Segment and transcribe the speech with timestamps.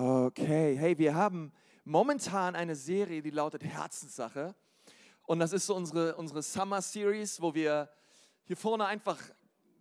[0.00, 1.50] Okay, hey, wir haben
[1.84, 4.54] momentan eine Serie, die lautet Herzenssache.
[5.26, 7.90] Und das ist so unsere, unsere Summer Series, wo wir
[8.44, 9.18] hier vorne einfach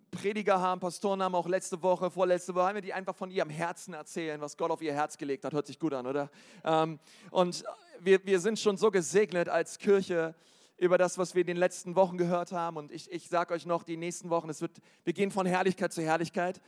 [0.09, 3.51] Prediger haben, Pastoren haben, auch letzte Woche, vorletzte Woche, haben wir die einfach von ihrem
[3.51, 5.53] Herzen erzählen, was Gott auf ihr Herz gelegt hat.
[5.53, 6.31] Hört sich gut an, oder?
[6.63, 6.99] Ähm,
[7.29, 7.63] und
[7.99, 10.33] wir, wir sind schon so gesegnet als Kirche
[10.77, 12.77] über das, was wir in den letzten Wochen gehört haben.
[12.77, 15.93] Und ich, ich sage euch noch, die nächsten Wochen, es wird, wir gehen von Herrlichkeit
[15.93, 16.59] zu Herrlichkeit.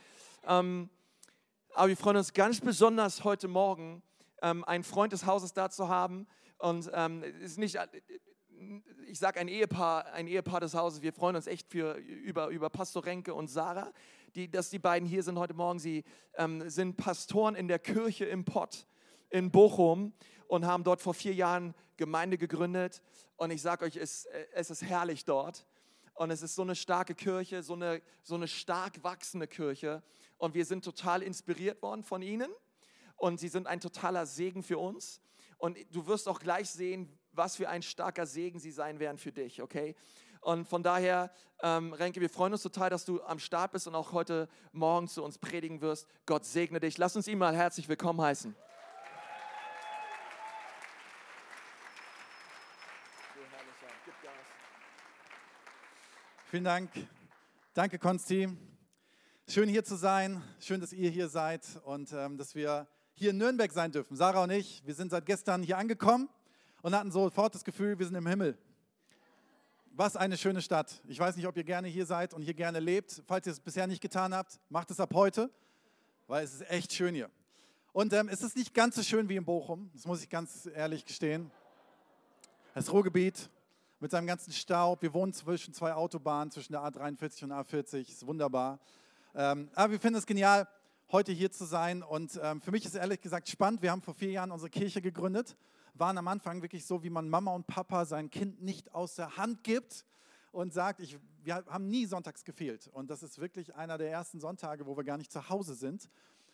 [0.46, 0.88] Ähm,
[1.74, 4.02] aber wir freuen uns ganz besonders heute Morgen,
[4.42, 6.26] ähm, einen Freund des Hauses da zu haben.
[6.58, 7.78] Und ähm, ist nicht,
[9.06, 11.00] ich sage ein Ehepaar, ein Ehepaar des Hauses.
[11.00, 13.92] Wir freuen uns echt für, über, über Pastor Renke und Sarah,
[14.34, 15.78] die, dass die beiden hier sind heute Morgen.
[15.78, 16.04] Sie
[16.34, 18.86] ähm, sind Pastoren in der Kirche im Pott
[19.30, 20.12] in Bochum
[20.48, 23.00] und haben dort vor vier Jahren Gemeinde gegründet.
[23.36, 25.66] Und ich sage euch, es, es ist herrlich dort.
[26.20, 30.02] Und es ist so eine starke Kirche, so eine, so eine stark wachsende Kirche.
[30.36, 32.50] Und wir sind total inspiriert worden von ihnen.
[33.16, 35.22] Und sie sind ein totaler Segen für uns.
[35.56, 39.32] Und du wirst auch gleich sehen, was für ein starker Segen sie sein werden für
[39.32, 39.94] dich, okay?
[40.42, 43.94] Und von daher, ähm, Renke, wir freuen uns total, dass du am Start bist und
[43.94, 46.06] auch heute Morgen zu uns predigen wirst.
[46.26, 46.98] Gott segne dich.
[46.98, 48.54] Lass uns ihn mal herzlich willkommen heißen.
[56.50, 56.90] Vielen Dank.
[57.74, 58.48] Danke, Konsti.
[59.46, 60.42] Schön hier zu sein.
[60.58, 64.16] Schön, dass ihr hier seid und ähm, dass wir hier in Nürnberg sein dürfen.
[64.16, 66.28] Sarah und ich, wir sind seit gestern hier angekommen
[66.82, 68.58] und hatten sofort das Gefühl, wir sind im Himmel.
[69.92, 71.00] Was eine schöne Stadt.
[71.06, 73.22] Ich weiß nicht, ob ihr gerne hier seid und hier gerne lebt.
[73.28, 75.50] Falls ihr es bisher nicht getan habt, macht es ab heute,
[76.26, 77.30] weil es ist echt schön hier.
[77.92, 80.68] Und ähm, es ist nicht ganz so schön wie in Bochum, das muss ich ganz
[80.74, 81.52] ehrlich gestehen.
[82.74, 83.48] Das Ruhrgebiet,
[84.00, 85.02] mit seinem ganzen Staub.
[85.02, 88.08] Wir wohnen zwischen zwei Autobahnen, zwischen der A43 und A40.
[88.08, 88.80] Ist wunderbar.
[89.34, 90.66] Ähm, aber wir finden es genial,
[91.12, 92.02] heute hier zu sein.
[92.02, 93.82] Und ähm, für mich ist ehrlich gesagt spannend.
[93.82, 95.54] Wir haben vor vier Jahren unsere Kirche gegründet.
[95.92, 99.36] Waren am Anfang wirklich so, wie man Mama und Papa sein Kind nicht aus der
[99.36, 100.06] Hand gibt
[100.50, 102.88] und sagt, ich, wir haben nie sonntags gefehlt.
[102.88, 106.08] Und das ist wirklich einer der ersten Sonntage, wo wir gar nicht zu Hause sind.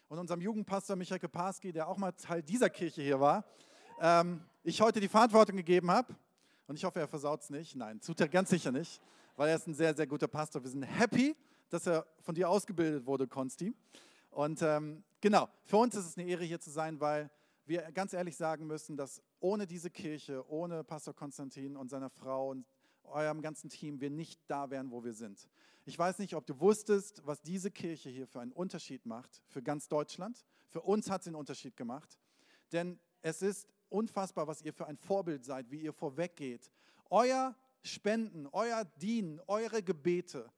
[0.08, 3.44] Und unserem Jugendpastor Michael Keparski, der auch mal Teil dieser Kirche hier war,
[4.00, 6.12] ähm, ich heute die Verantwortung gegeben habe
[6.66, 7.76] und ich hoffe, er versaut es nicht.
[7.76, 9.00] Nein, tut er ganz sicher nicht,
[9.36, 10.62] weil er ist ein sehr, sehr guter Pastor.
[10.62, 11.36] Wir sind happy,
[11.68, 13.74] dass er von dir ausgebildet wurde, Konsti.
[14.30, 17.30] Und ähm, genau, für uns ist es eine Ehre, hier zu sein, weil
[17.64, 22.50] wir ganz ehrlich sagen müssen, dass ohne diese Kirche, ohne Pastor Konstantin und seiner Frau
[22.50, 22.66] und
[23.04, 25.48] eurem ganzen Team wir nicht da wären, wo wir sind.
[25.84, 29.62] Ich weiß nicht, ob du wusstest, was diese Kirche hier für einen Unterschied macht für
[29.62, 30.44] ganz Deutschland.
[30.68, 32.18] Für uns hat sie einen Unterschied gemacht,
[32.72, 36.70] denn es ist unfassbar, was ihr für ein Vorbild seid, wie ihr vorweggeht.
[37.10, 40.50] Euer Spenden, euer Dienen, eure Gebete,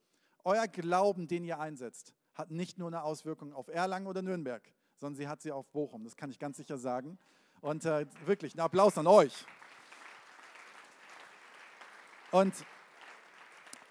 [0.44, 4.62] euer Glauben, den ihr einsetzt, hat nicht nur eine Auswirkung auf Erlangen oder Nürnberg,
[4.96, 6.04] sondern sie hat sie auf Bochum.
[6.04, 7.18] Das kann ich ganz sicher sagen.
[7.60, 9.44] Und äh, wirklich, ein Applaus an euch.
[12.30, 12.54] Und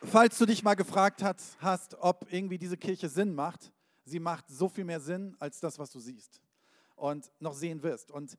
[0.03, 3.71] falls du dich mal gefragt hast, hast, ob irgendwie diese Kirche Sinn macht,
[4.05, 6.41] sie macht so viel mehr Sinn als das, was du siehst
[6.95, 8.11] und noch sehen wirst.
[8.11, 8.37] Und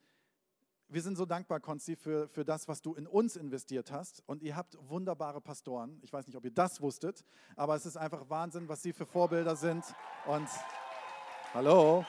[0.90, 4.22] wir sind so dankbar, Konsti, für, für das, was du in uns investiert hast.
[4.26, 5.98] Und ihr habt wunderbare Pastoren.
[6.02, 7.24] Ich weiß nicht, ob ihr das wusstet,
[7.56, 9.84] aber es ist einfach Wahnsinn, was sie für Vorbilder sind.
[10.26, 10.48] Und
[11.52, 12.06] hallo.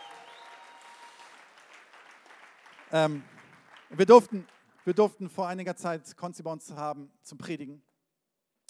[2.91, 3.23] Ähm,
[3.89, 4.47] wir, durften,
[4.85, 7.81] wir durften vor einiger Zeit Konsti bei uns haben zum Predigen.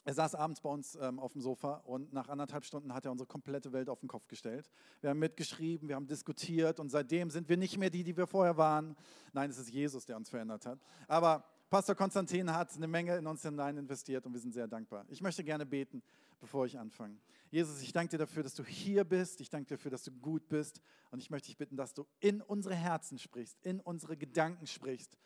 [0.05, 3.11] Er saß abends bei uns ähm, auf dem Sofa und nach anderthalb Stunden hat er
[3.11, 4.69] unsere komplette Welt auf den Kopf gestellt.
[5.01, 8.27] Wir haben mitgeschrieben, wir haben diskutiert und seitdem sind wir nicht mehr die, die wir
[8.27, 8.95] vorher waren.
[9.33, 10.79] Nein, es ist Jesus, der uns verändert hat.
[11.07, 15.05] Aber Pastor Konstantin hat eine Menge in uns hinein investiert und wir sind sehr dankbar.
[15.09, 16.01] Ich möchte gerne beten,
[16.39, 17.19] bevor ich anfange.
[17.51, 19.41] Jesus, ich danke dir dafür, dass du hier bist.
[19.41, 20.81] Ich danke dir dafür, dass du gut bist.
[21.11, 25.17] Und ich möchte dich bitten, dass du in unsere Herzen sprichst, in unsere Gedanken sprichst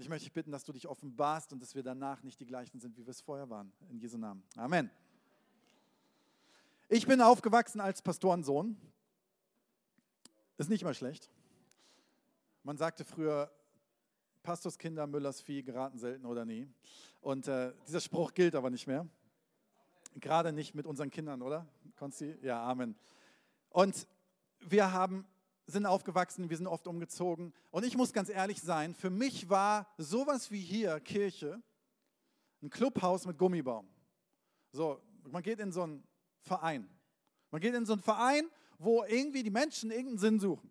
[0.00, 2.80] ich möchte dich bitten, dass du dich offenbarst und dass wir danach nicht die gleichen
[2.80, 3.72] sind, wie wir es vorher waren.
[3.90, 4.42] In Jesu Namen.
[4.56, 4.90] Amen.
[6.88, 8.76] Ich bin aufgewachsen als Pastorensohn.
[10.56, 11.30] Ist nicht mal schlecht.
[12.62, 13.50] Man sagte früher,
[14.42, 16.68] Pastorskinder, Müllers Vieh geraten selten oder nie.
[17.20, 19.06] Und äh, dieser Spruch gilt aber nicht mehr.
[20.16, 21.66] Gerade nicht mit unseren Kindern, oder?
[21.96, 22.36] Konsti?
[22.42, 22.96] Ja, Amen.
[23.68, 24.06] Und
[24.60, 25.26] wir haben
[25.70, 27.52] sind aufgewachsen, wir sind oft umgezogen.
[27.70, 31.62] Und ich muss ganz ehrlich sein, für mich war sowas wie hier Kirche
[32.62, 33.88] ein Clubhaus mit Gummibaum.
[34.72, 35.00] So,
[35.30, 36.04] man geht in so einen
[36.40, 36.88] Verein.
[37.50, 40.70] Man geht in so einen Verein, wo irgendwie die Menschen irgendeinen Sinn suchen.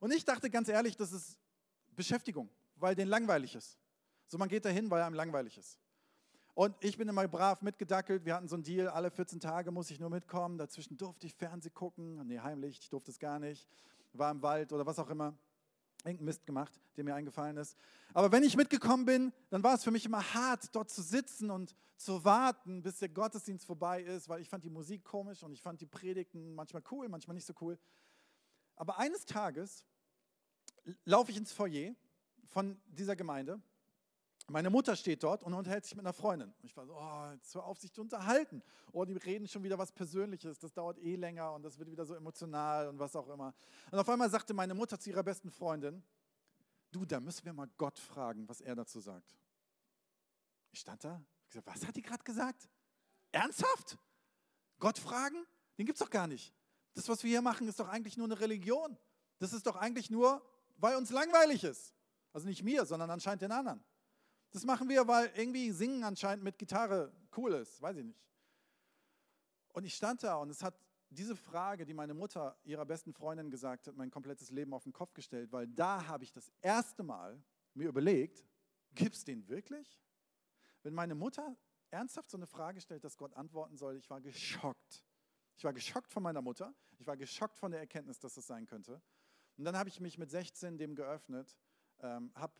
[0.00, 1.38] Und ich dachte ganz ehrlich, das ist
[1.94, 3.78] Beschäftigung, weil denen langweilig ist.
[4.28, 5.78] So, man geht dahin, weil einem langweilig ist.
[6.54, 8.24] Und ich bin immer brav mitgedackelt.
[8.24, 10.56] Wir hatten so einen Deal, alle 14 Tage muss ich nur mitkommen.
[10.58, 12.26] Dazwischen durfte ich Fernsehen gucken.
[12.26, 13.68] Nee, heimlich, ich durfte es gar nicht
[14.18, 15.36] war im Wald oder was auch immer.
[15.98, 17.76] irgendeinen Mist gemacht, der mir eingefallen ist.
[18.14, 21.50] Aber wenn ich mitgekommen bin, dann war es für mich immer hart, dort zu sitzen
[21.50, 25.52] und zu warten, bis der Gottesdienst vorbei ist, weil ich fand die Musik komisch und
[25.52, 27.78] ich fand die Predigten manchmal cool, manchmal nicht so cool.
[28.76, 29.84] Aber eines Tages
[31.04, 31.94] laufe ich ins Foyer
[32.44, 33.60] von dieser Gemeinde.
[34.48, 36.54] Meine Mutter steht dort und unterhält sich mit einer Freundin.
[36.62, 38.62] Ich war so, oh, jetzt hör auf, sich zu unterhalten.
[38.92, 42.06] Oh, die reden schon wieder was Persönliches, das dauert eh länger und das wird wieder
[42.06, 43.54] so emotional und was auch immer.
[43.90, 46.02] Und auf einmal sagte meine Mutter zu ihrer besten Freundin,
[46.92, 49.36] du, da müssen wir mal Gott fragen, was er dazu sagt.
[50.70, 52.68] Ich stand da, ich gesagt, was hat die gerade gesagt?
[53.32, 53.98] Ernsthaft?
[54.78, 55.44] Gott fragen?
[55.76, 56.54] Den gibt es doch gar nicht.
[56.94, 58.96] Das, was wir hier machen, ist doch eigentlich nur eine Religion.
[59.38, 60.40] Das ist doch eigentlich nur,
[60.76, 61.94] weil uns langweilig ist.
[62.32, 63.82] Also nicht mir, sondern anscheinend den anderen.
[64.50, 68.20] Das machen wir, weil irgendwie Singen anscheinend mit Gitarre cool ist, weiß ich nicht.
[69.72, 70.74] Und ich stand da und es hat
[71.10, 74.92] diese Frage, die meine Mutter ihrer besten Freundin gesagt hat, mein komplettes Leben auf den
[74.92, 77.42] Kopf gestellt, weil da habe ich das erste Mal
[77.74, 78.44] mir überlegt,
[78.94, 80.00] gibt es den wirklich?
[80.82, 81.56] Wenn meine Mutter
[81.90, 85.04] ernsthaft so eine Frage stellt, dass Gott antworten soll, ich war geschockt.
[85.56, 88.66] Ich war geschockt von meiner Mutter, ich war geschockt von der Erkenntnis, dass das sein
[88.66, 89.00] könnte.
[89.56, 91.56] Und dann habe ich mich mit 16 dem geöffnet,
[92.00, 92.52] ähm, habe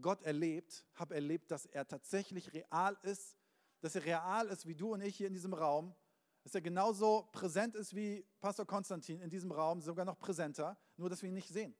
[0.00, 3.36] Gott erlebt, habe erlebt, dass er tatsächlich real ist,
[3.80, 5.94] dass er real ist wie du und ich hier in diesem Raum,
[6.42, 11.10] dass er genauso präsent ist wie Pastor Konstantin in diesem Raum, sogar noch präsenter, nur
[11.10, 11.74] dass wir ihn nicht sehen.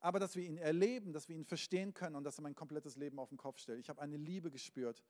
[0.00, 2.96] Aber dass wir ihn erleben, dass wir ihn verstehen können und dass er mein komplettes
[2.96, 3.78] Leben auf den Kopf stellt.
[3.78, 5.02] Ich habe eine Liebe gespürt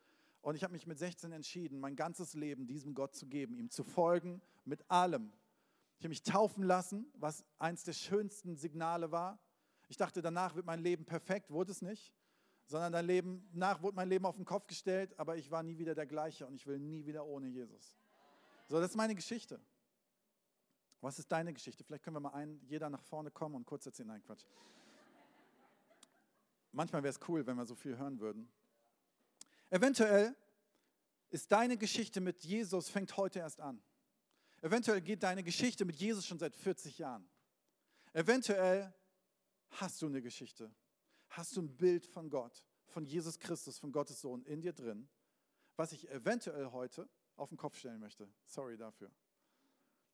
[0.43, 3.71] und ich habe mich mit 16 entschieden, mein ganzes Leben diesem Gott zu geben, ihm
[3.71, 5.33] zu folgen mit allem.
[5.99, 9.39] Ich habe mich taufen lassen, was eines der schönsten Signale war.
[9.93, 12.15] Ich dachte, danach wird mein Leben perfekt, wurde es nicht,
[12.65, 15.77] sondern dein Leben, nach wurde mein Leben auf den Kopf gestellt, aber ich war nie
[15.77, 17.95] wieder der gleiche und ich will nie wieder ohne Jesus.
[18.69, 19.61] So, das ist meine Geschichte.
[21.03, 21.85] Was ist deine Geschichte?
[21.85, 24.09] Vielleicht können wir mal ein, jeder nach vorne kommen und kurz erzählen.
[24.09, 24.47] Nein, Quatsch.
[26.71, 28.51] Manchmal wäre es cool, wenn wir so viel hören würden.
[29.69, 30.35] Eventuell
[31.29, 33.83] ist deine Geschichte mit Jesus fängt heute erst an.
[34.63, 37.29] Eventuell geht deine Geschichte mit Jesus schon seit 40 Jahren.
[38.15, 38.95] Eventuell
[39.73, 40.75] hast du eine Geschichte?
[41.31, 45.09] Hast du ein Bild von Gott, von Jesus Christus, von Gottes Sohn in dir drin,
[45.77, 48.31] was ich eventuell heute auf den Kopf stellen möchte?
[48.45, 49.11] Sorry dafür.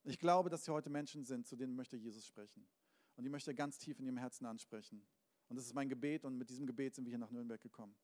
[0.05, 2.69] Ich glaube, dass hier heute Menschen sind, zu denen möchte Jesus sprechen.
[3.17, 5.05] Und die möchte er ganz tief in ihrem Herzen ansprechen.
[5.49, 7.97] Und das ist mein Gebet und mit diesem Gebet sind wir hier nach Nürnberg gekommen.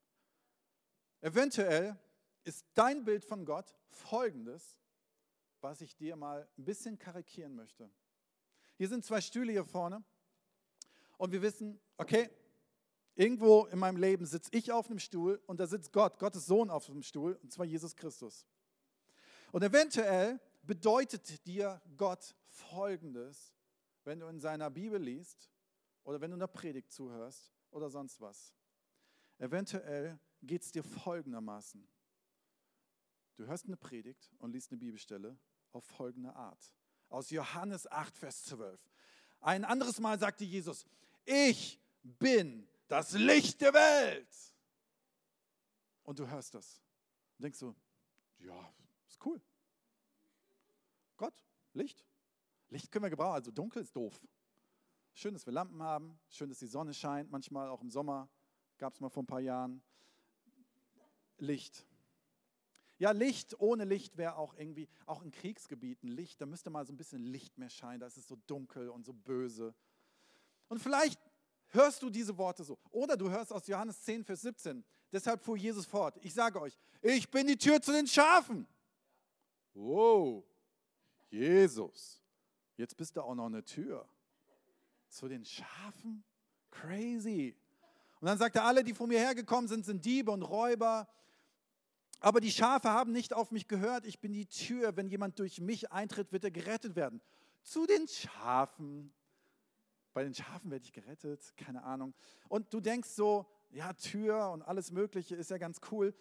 [1.21, 1.97] Eventuell
[2.43, 4.77] ist dein Bild von Gott folgendes,
[5.61, 7.91] was ich dir mal ein bisschen karikieren möchte.
[8.77, 10.05] Hier sind zwei Stühle hier vorne
[11.19, 12.31] und wir wissen, okay,
[13.15, 16.71] irgendwo in meinem Leben sitze ich auf einem Stuhl und da sitzt Gott, Gottes Sohn
[16.71, 18.47] auf dem Stuhl, und zwar Jesus Christus.
[19.53, 23.55] Und eventuell bedeutet dir Gott Folgendes,
[24.05, 25.51] wenn du in seiner Bibel liest
[26.03, 28.55] oder wenn du einer Predigt zuhörst oder sonst was.
[29.39, 31.87] Eventuell geht es dir folgendermaßen.
[33.37, 35.37] Du hörst eine Predigt und liest eine Bibelstelle
[35.73, 36.73] auf folgende Art.
[37.09, 38.89] Aus Johannes 8, Vers 12.
[39.45, 40.87] Ein anderes Mal sagte Jesus,
[41.27, 44.35] ich bin das Licht der Welt.
[46.03, 46.81] Und du hörst das
[47.37, 47.77] und denkst so,
[48.39, 48.75] ja,
[49.07, 49.39] ist cool.
[51.19, 51.35] Gott,
[51.75, 52.07] Licht.
[52.71, 54.19] Licht können wir gebrauchen, also dunkel ist doof.
[55.13, 58.31] Schön, dass wir Lampen haben, schön, dass die Sonne scheint, manchmal auch im Sommer,
[58.79, 59.83] gab es mal vor ein paar Jahren.
[61.37, 61.87] Licht.
[63.05, 66.93] Ja, Licht, ohne Licht wäre auch irgendwie, auch in Kriegsgebieten Licht, da müsste mal so
[66.95, 69.75] ein bisschen Licht mehr scheinen, da ist es so dunkel und so böse.
[70.69, 71.21] Und vielleicht
[71.67, 72.79] hörst du diese Worte so.
[72.93, 74.83] Oder du hörst aus Johannes 10, Vers 17.
[75.13, 76.17] Deshalb fuhr Jesus fort.
[76.23, 78.67] Ich sage euch, ich bin die Tür zu den Schafen.
[79.75, 80.43] Wow,
[81.29, 82.23] Jesus,
[82.79, 84.09] jetzt bist du auch noch eine Tür.
[85.11, 86.25] Zu den Schafen?
[86.71, 87.55] Crazy.
[88.21, 91.07] Und dann sagt er, alle, die vor mir hergekommen sind, sind Diebe und Räuber.
[92.25, 94.07] Aber die Schafe haben nicht auf mich gehört.
[94.07, 94.97] Ich bin die Tür.
[94.97, 97.21] Wenn jemand durch mich eintritt, wird er gerettet werden.
[97.63, 99.13] Zu den Schafen
[100.15, 102.15] bei den Schafen werde ich gerettet, keine Ahnung.
[102.49, 106.15] Und du denkst so, ja, Tür und alles Mögliche ist ja ganz cool.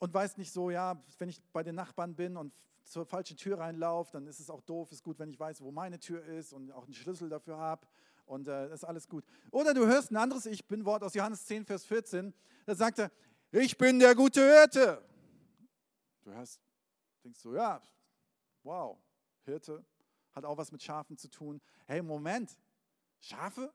[0.00, 2.52] Und weißt nicht so, ja, wenn ich bei den Nachbarn bin und
[2.84, 4.92] zur falschen Tür reinlaufe, dann ist es auch doof.
[4.92, 7.86] Ist gut, wenn ich weiß, wo meine Tür ist und auch einen Schlüssel dafür habe.
[8.26, 9.24] Und äh, ist alles gut.
[9.50, 12.34] Oder du hörst ein anderes Ich bin Wort aus Johannes 10, Vers 14.
[12.66, 13.12] Da sagt er,
[13.58, 15.02] ich bin der gute Hirte.
[16.22, 16.60] Du hörst,
[17.24, 17.80] denkst so, ja,
[18.62, 18.98] wow,
[19.44, 19.84] Hirte
[20.32, 21.60] hat auch was mit Schafen zu tun.
[21.86, 22.56] Hey, Moment,
[23.20, 23.72] Schafe?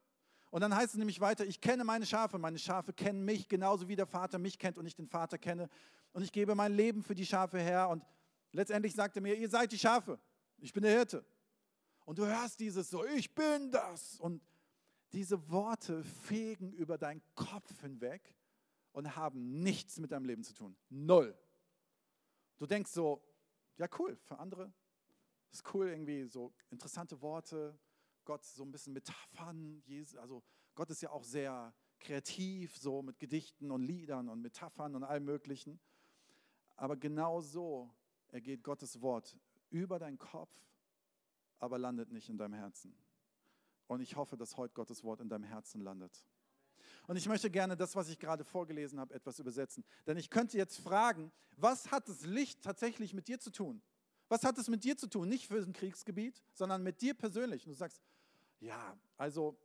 [0.51, 3.87] Und dann heißt es nämlich weiter, ich kenne meine Schafe, meine Schafe kennen mich genauso
[3.87, 5.69] wie der Vater mich kennt und ich den Vater kenne.
[6.11, 7.89] Und ich gebe mein Leben für die Schafe her.
[7.89, 8.03] Und
[8.51, 10.19] letztendlich sagt er mir, ihr seid die Schafe,
[10.57, 11.25] ich bin der Hirte.
[12.05, 14.19] Und du hörst dieses so, ich bin das.
[14.19, 14.41] Und
[15.13, 18.33] Diese Worte fegen über deinen Kopf hinweg
[18.91, 20.75] und haben nichts mit deinem Leben zu tun.
[20.89, 21.37] Null.
[22.57, 23.23] Du denkst so,
[23.77, 24.71] ja cool, für andere
[25.51, 27.77] ist cool, irgendwie so interessante Worte,
[28.23, 29.83] Gott so ein bisschen Metaphern,
[30.17, 30.43] also
[30.75, 35.25] Gott ist ja auch sehr kreativ, so mit Gedichten und Liedern und Metaphern und allem
[35.25, 35.79] Möglichen.
[36.75, 37.93] Aber genau so
[38.29, 39.37] ergeht Gottes Wort
[39.69, 40.53] über deinen Kopf,
[41.59, 42.95] aber landet nicht in deinem Herzen.
[43.87, 46.25] Und ich hoffe, dass heute Gottes Wort in deinem Herzen landet.
[47.07, 49.83] Und ich möchte gerne das, was ich gerade vorgelesen habe, etwas übersetzen.
[50.07, 53.81] Denn ich könnte jetzt fragen, was hat das Licht tatsächlich mit dir zu tun?
[54.29, 55.27] Was hat es mit dir zu tun?
[55.27, 57.65] Nicht für ein Kriegsgebiet, sondern mit dir persönlich.
[57.65, 58.01] Und du sagst,
[58.59, 59.57] ja, also,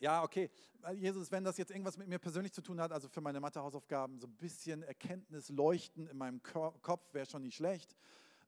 [0.00, 0.50] ja, okay,
[0.96, 4.18] Jesus, wenn das jetzt irgendwas mit mir persönlich zu tun hat, also für meine Mathehausaufgaben,
[4.18, 7.96] so ein bisschen Erkenntnis leuchten in meinem Kopf wäre schon nicht schlecht.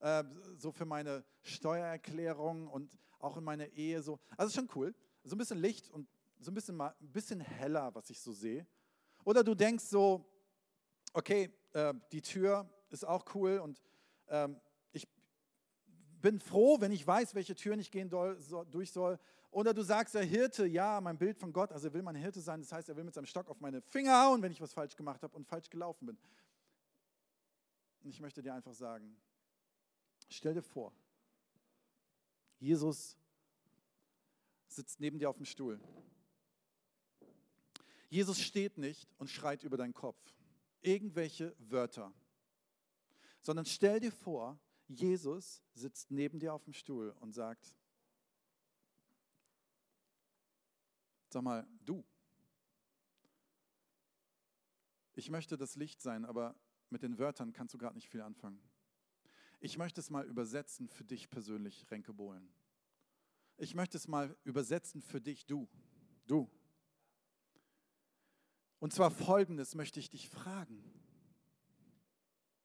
[0.00, 0.24] Äh,
[0.58, 4.18] so für meine Steuererklärung und auch in meiner Ehe so.
[4.36, 4.94] Also schon cool.
[5.24, 8.32] So ein bisschen Licht und so ein bisschen, mal, ein bisschen heller, was ich so
[8.32, 8.66] sehe.
[9.24, 10.24] Oder du denkst so,
[11.12, 13.82] okay, äh, die Tür ist auch cool und
[14.28, 14.60] ähm,
[14.92, 15.08] ich
[16.20, 19.18] bin froh, wenn ich weiß, welche Türen ich gehen doll, so, durch soll.
[19.50, 22.40] Oder du sagst, der Hirte, ja, mein Bild von Gott, also er will mein Hirte
[22.40, 24.72] sein, das heißt, er will mit seinem Stock auf meine Finger hauen, wenn ich was
[24.72, 26.18] falsch gemacht habe und falsch gelaufen bin.
[28.02, 29.16] Und ich möchte dir einfach sagen,
[30.28, 30.92] stell dir vor,
[32.58, 33.16] Jesus
[34.68, 35.80] sitzt neben dir auf dem Stuhl.
[38.08, 40.18] Jesus steht nicht und schreit über deinen Kopf
[40.82, 42.12] irgendwelche Wörter,
[43.42, 44.58] sondern stell dir vor,
[44.88, 47.74] Jesus sitzt neben dir auf dem Stuhl und sagt,
[51.28, 52.04] sag mal, du,
[55.14, 56.54] ich möchte das Licht sein, aber
[56.90, 58.62] mit den Wörtern kannst du gerade nicht viel anfangen.
[59.58, 62.48] Ich möchte es mal übersetzen für dich persönlich, Renke Bohlen.
[63.56, 65.68] Ich möchte es mal übersetzen für dich, du,
[66.26, 66.48] du.
[68.78, 70.82] Und zwar folgendes möchte ich dich fragen.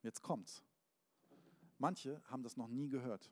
[0.01, 0.63] Jetzt kommt's.
[1.77, 3.31] Manche haben das noch nie gehört.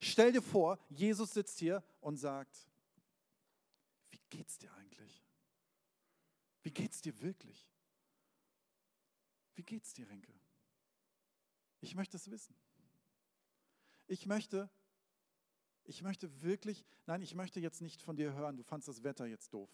[0.00, 2.68] Stell dir vor, Jesus sitzt hier und sagt,
[4.10, 5.22] wie geht's dir eigentlich?
[6.62, 7.68] Wie geht's dir wirklich?
[9.54, 10.32] Wie geht's dir, Renke?
[11.80, 12.54] Ich möchte es wissen.
[14.06, 14.70] Ich möchte,
[15.84, 19.26] ich möchte wirklich, nein, ich möchte jetzt nicht von dir hören, du fandst das Wetter
[19.26, 19.70] jetzt doof.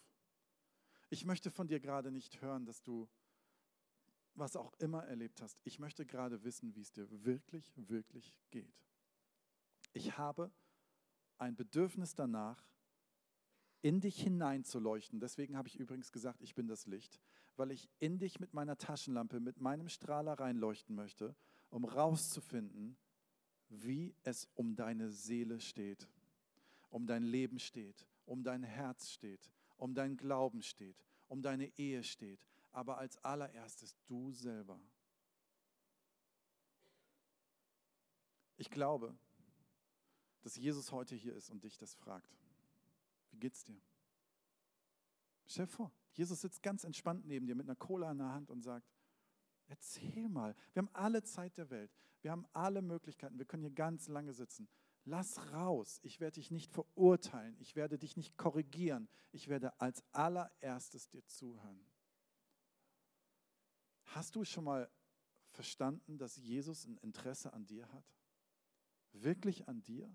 [1.09, 3.09] Ich möchte von dir gerade nicht hören, dass du
[4.35, 5.61] was auch immer erlebt hast.
[5.65, 8.83] Ich möchte gerade wissen, wie es dir wirklich, wirklich geht.
[9.93, 10.51] Ich habe
[11.39, 12.69] ein Bedürfnis danach,
[13.83, 15.21] in dich hineinzuleuchten.
[15.21, 17.21] Deswegen habe ich übrigens gesagt, ich bin das Licht,
[17.57, 21.37] weil ich in dich mit meiner Taschenlampe, mit meinem Strahler reinleuchten möchte,
[21.71, 22.97] um rauszufinden,
[23.69, 26.09] wie es um deine Seele steht,
[26.91, 30.97] um dein Leben steht, um dein Herz steht, um dein Glauben steht,
[31.29, 32.41] um deine Ehe steht,
[32.73, 34.81] aber als allererstes du selber.
[38.59, 39.17] Ich glaube,
[40.43, 42.35] dass Jesus heute hier ist und dich das fragt.
[43.31, 43.81] Wie geht's dir?
[45.47, 48.51] Stell dir vor, Jesus sitzt ganz entspannt neben dir mit einer Cola in der Hand
[48.51, 48.89] und sagt,
[49.69, 51.93] erzähl mal, wir haben alle Zeit der Welt,
[52.23, 54.69] wir haben alle Möglichkeiten, wir können hier ganz lange sitzen.
[55.09, 56.01] Lass raus.
[56.03, 57.57] Ich werde dich nicht verurteilen.
[57.61, 59.09] Ich werde dich nicht korrigieren.
[59.31, 61.81] Ich werde als allererstes dir zuhören.
[64.07, 64.91] Hast du schon mal
[65.47, 68.05] verstanden, dass Jesus ein Interesse an dir hat?
[69.13, 70.13] Wirklich an dir?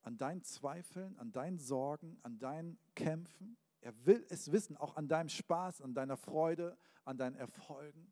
[0.00, 3.58] An deinen Zweifeln, an deinen Sorgen, an deinen Kämpfen?
[3.82, 8.10] Er will es wissen, auch an deinem Spaß, an deiner Freude, an deinen Erfolgen.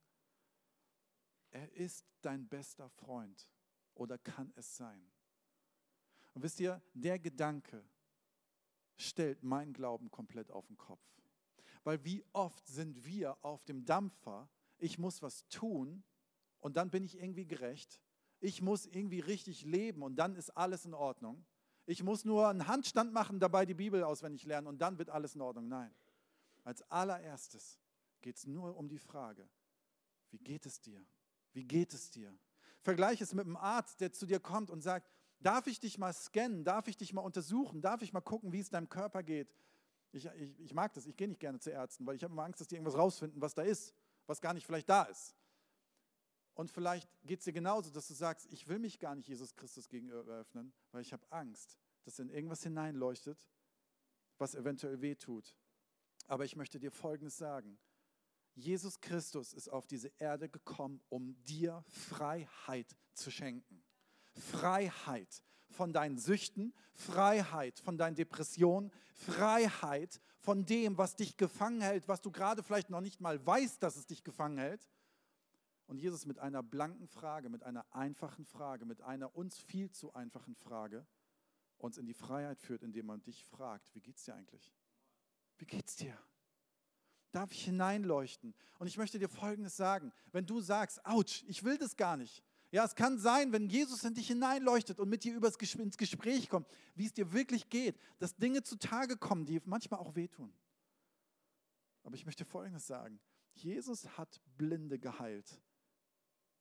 [1.50, 3.49] Er ist dein bester Freund
[3.95, 5.11] oder kann es sein.
[6.38, 7.83] Und wisst ihr, der Gedanke
[8.95, 11.02] stellt meinen Glauben komplett auf den Kopf.
[11.83, 16.04] Weil wie oft sind wir auf dem Dampfer, ich muss was tun
[16.61, 18.00] und dann bin ich irgendwie gerecht.
[18.38, 21.45] Ich muss irgendwie richtig leben und dann ist alles in Ordnung.
[21.87, 25.35] Ich muss nur einen Handstand machen, dabei die Bibel auswendig lernen und dann wird alles
[25.35, 25.66] in Ordnung.
[25.66, 25.92] Nein.
[26.62, 27.80] Als allererstes
[28.21, 29.49] geht es nur um die Frage,
[30.30, 31.04] wie geht es dir?
[31.52, 32.33] Wie geht es dir?
[32.80, 36.12] Vergleich es mit einem Arzt, der zu dir kommt und sagt, Darf ich dich mal
[36.12, 36.64] scannen?
[36.64, 37.80] Darf ich dich mal untersuchen?
[37.80, 39.54] Darf ich mal gucken, wie es deinem Körper geht?
[40.12, 42.45] Ich, ich, ich mag das, ich gehe nicht gerne zu Ärzten, weil ich habe immer
[42.45, 43.95] Angst, dass die irgendwas rausfinden, was da ist,
[44.26, 45.37] was gar nicht vielleicht da ist.
[46.54, 49.54] Und vielleicht geht es dir genauso, dass du sagst, ich will mich gar nicht Jesus
[49.54, 53.49] Christus gegenüber öffnen, weil ich habe Angst, dass in irgendwas hineinleuchtet,
[54.38, 55.57] was eventuell wehtut.
[56.26, 57.78] Aber ich möchte dir Folgendes sagen.
[58.54, 63.85] Jesus Christus ist auf diese Erde gekommen, um dir Freiheit zu schenken.
[64.38, 72.09] Freiheit von deinen Süchten, Freiheit von deinen Depressionen, Freiheit von dem, was dich gefangen hält,
[72.09, 74.88] was du gerade vielleicht noch nicht mal weißt, dass es dich gefangen hält.
[75.87, 80.12] Und Jesus mit einer blanken Frage, mit einer einfachen Frage, mit einer uns viel zu
[80.12, 81.07] einfachen Frage
[81.78, 84.75] uns in die Freiheit führt, indem man dich fragt, wie geht's dir eigentlich?
[85.57, 86.16] Wie geht's dir?
[87.30, 88.54] Darf ich hineinleuchten?
[88.78, 90.12] Und ich möchte dir Folgendes sagen.
[90.33, 92.42] Wenn du sagst, ouch, ich will das gar nicht.
[92.70, 96.50] Ja, es kann sein, wenn Jesus in dich hineinleuchtet und mit dir übers, ins Gespräch
[96.50, 100.52] kommt, wie es dir wirklich geht, dass Dinge zutage kommen, die manchmal auch wehtun.
[102.02, 103.20] Aber ich möchte Folgendes sagen.
[103.54, 105.60] Jesus hat Blinde geheilt.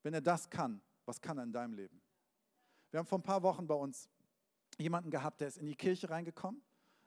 [0.04, 2.02] Wenn er das kann, was kann er in deinem Leben?
[2.92, 4.10] Wir haben vor ein paar Wochen bei uns
[4.78, 6.62] jemanden gehabt, der ist in die Kirche reingekommen,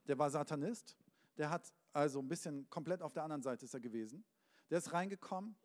[0.07, 0.97] der war Satanist,
[1.38, 4.25] der hat also ein bisschen komplett auf der anderen Seite ist er gewesen.
[4.69, 5.57] Der ist reingekommen,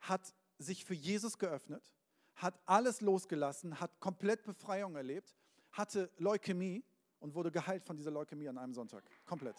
[0.00, 1.92] hat sich für Jesus geöffnet,
[2.36, 5.34] hat alles losgelassen, hat komplett Befreiung erlebt,
[5.72, 6.84] hatte Leukämie
[7.20, 9.04] und wurde geheilt von dieser Leukämie an einem Sonntag.
[9.24, 9.56] Komplett.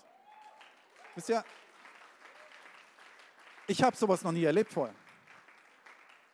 [1.15, 1.43] Wisst ihr,
[3.67, 4.95] ich habe sowas noch nie erlebt vorher.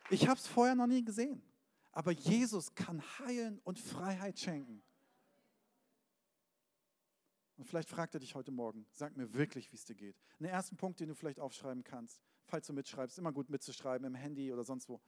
[0.10, 1.42] Ich habe es vorher noch nie gesehen.
[1.94, 4.82] Aber Jesus kann heilen und Freiheit schenken.
[7.58, 10.18] Und vielleicht fragt er dich heute Morgen, sag mir wirklich, wie es dir geht.
[10.40, 14.16] Den ersten Punkt, den du vielleicht aufschreiben kannst, falls du mitschreibst, immer gut mitzuschreiben im
[14.16, 15.00] Handy oder sonst wo.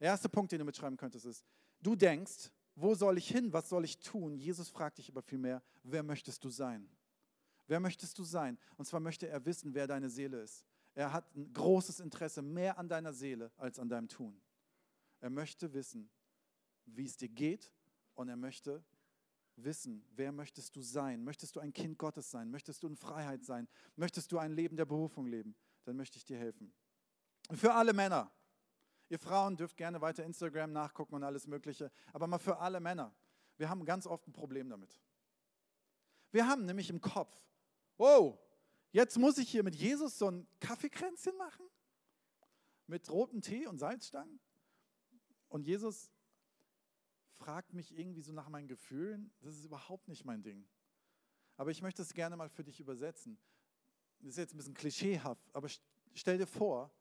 [0.00, 1.44] Der erste Punkt, den du mitschreiben könntest, ist,
[1.80, 4.38] du denkst, wo soll ich hin, was soll ich tun?
[4.38, 6.88] Jesus fragt dich aber vielmehr, wer möchtest du sein?
[7.66, 8.58] Wer möchtest du sein?
[8.76, 10.64] Und zwar möchte er wissen, wer deine Seele ist.
[10.94, 14.40] Er hat ein großes Interesse mehr an deiner Seele als an deinem Tun.
[15.20, 16.10] Er möchte wissen,
[16.86, 17.70] wie es dir geht
[18.14, 18.82] und er möchte
[19.56, 21.22] wissen, wer möchtest du sein?
[21.22, 22.50] Möchtest du ein Kind Gottes sein?
[22.50, 23.68] Möchtest du in Freiheit sein?
[23.96, 25.54] Möchtest du ein Leben der Berufung leben?
[25.84, 26.72] Dann möchte ich dir helfen.
[27.52, 28.32] Für alle Männer,
[29.10, 33.14] ihr Frauen dürft gerne weiter Instagram nachgucken und alles Mögliche, aber mal für alle Männer,
[33.58, 34.98] wir haben ganz oft ein Problem damit.
[36.30, 37.36] Wir haben nämlich im Kopf,
[37.98, 38.38] wow,
[38.92, 41.66] jetzt muss ich hier mit Jesus so ein Kaffeekränzchen machen?
[42.86, 44.40] Mit rotem Tee und Salzstangen?
[45.48, 46.12] Und Jesus
[47.34, 50.68] fragt mich irgendwie so nach meinen Gefühlen, das ist überhaupt nicht mein Ding.
[51.56, 53.38] Aber ich möchte es gerne mal für dich übersetzen.
[54.20, 55.68] Das ist jetzt ein bisschen klischeehaft, aber
[56.14, 56.92] stell dir vor,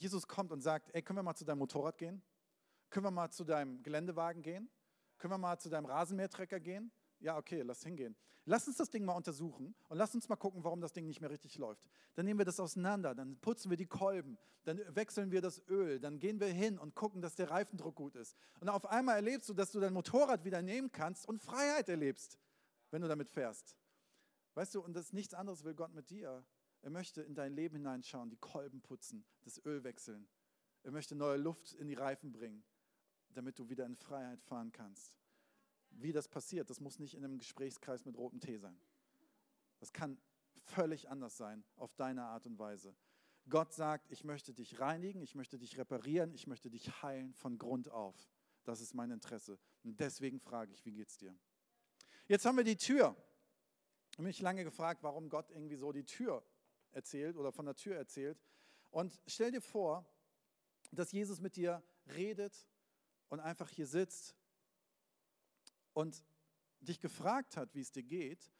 [0.00, 2.22] Jesus kommt und sagt, ey, können wir mal zu deinem Motorrad gehen?
[2.88, 4.70] Können wir mal zu deinem Geländewagen gehen?
[5.18, 6.90] Können wir mal zu deinem Rasenmähertrecker gehen?
[7.18, 8.16] Ja, okay, lass hingehen.
[8.46, 11.20] Lass uns das Ding mal untersuchen und lass uns mal gucken, warum das Ding nicht
[11.20, 11.86] mehr richtig läuft.
[12.14, 16.00] Dann nehmen wir das auseinander, dann putzen wir die Kolben, dann wechseln wir das Öl,
[16.00, 18.34] dann gehen wir hin und gucken, dass der Reifendruck gut ist.
[18.58, 22.38] Und auf einmal erlebst du, dass du dein Motorrad wieder nehmen kannst und Freiheit erlebst,
[22.90, 23.76] wenn du damit fährst.
[24.54, 26.42] Weißt du, und das nichts anderes will Gott mit dir.
[26.82, 30.28] Er möchte in dein Leben hineinschauen, die Kolben putzen, das Öl wechseln.
[30.82, 32.64] Er möchte neue Luft in die Reifen bringen,
[33.34, 35.20] damit du wieder in Freiheit fahren kannst
[35.90, 38.78] wie das passiert, das muss nicht in einem Gesprächskreis mit rotem Tee sein.
[39.78, 40.18] Das kann
[40.66, 42.94] völlig anders sein, auf deine Art und Weise.
[43.48, 47.58] Gott sagt, ich möchte dich reinigen, ich möchte dich reparieren, ich möchte dich heilen von
[47.58, 48.30] Grund auf.
[48.64, 49.58] Das ist mein Interesse.
[49.82, 51.34] Und deswegen frage ich, wie geht's dir?
[52.28, 53.16] Jetzt haben wir die Tür.
[54.12, 56.44] Ich habe mich lange gefragt, warum Gott irgendwie so die Tür
[56.92, 58.40] erzählt oder von der Tür erzählt.
[58.90, 60.06] Und stell dir vor,
[60.90, 62.66] dass Jesus mit dir redet
[63.28, 64.34] und einfach hier sitzt
[65.92, 66.24] und
[66.80, 68.50] dich gefragt hat, wie es dir geht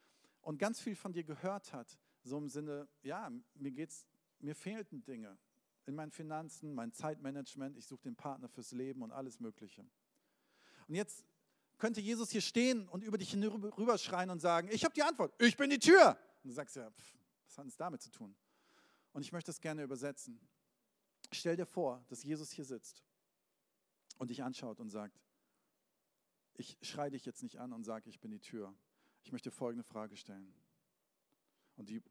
[0.43, 4.07] und ganz viel von dir gehört hat, so im Sinne, ja, mir geht's,
[4.38, 5.38] mir fehlten Dinge
[5.87, 9.85] in meinen Finanzen, mein Zeitmanagement, ich suche den Partner fürs Leben und alles Mögliche.
[10.87, 11.25] Und jetzt
[11.79, 15.57] könnte Jesus hier stehen und über dich rüberschreien und sagen, ich habe die Antwort, ich
[15.57, 16.16] bin die Tür.
[16.43, 17.19] Und du sagst ja, pff,
[17.50, 18.36] was hat es damit zu tun?
[19.12, 20.40] Und ich möchte es gerne übersetzen.
[21.32, 23.02] Stell dir vor, dass Jesus hier sitzt
[24.18, 25.20] und dich anschaut und sagt,
[26.54, 28.72] ich schreie dich jetzt nicht an und sage, ich bin die Tür.
[29.24, 30.54] Ich möchte folgende Frage stellen.
[31.76, 32.02] Und die,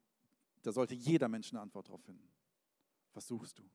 [0.61, 2.29] da sollte jeder Mensch eine Antwort darauf finden.
[3.13, 3.69] Was suchst du?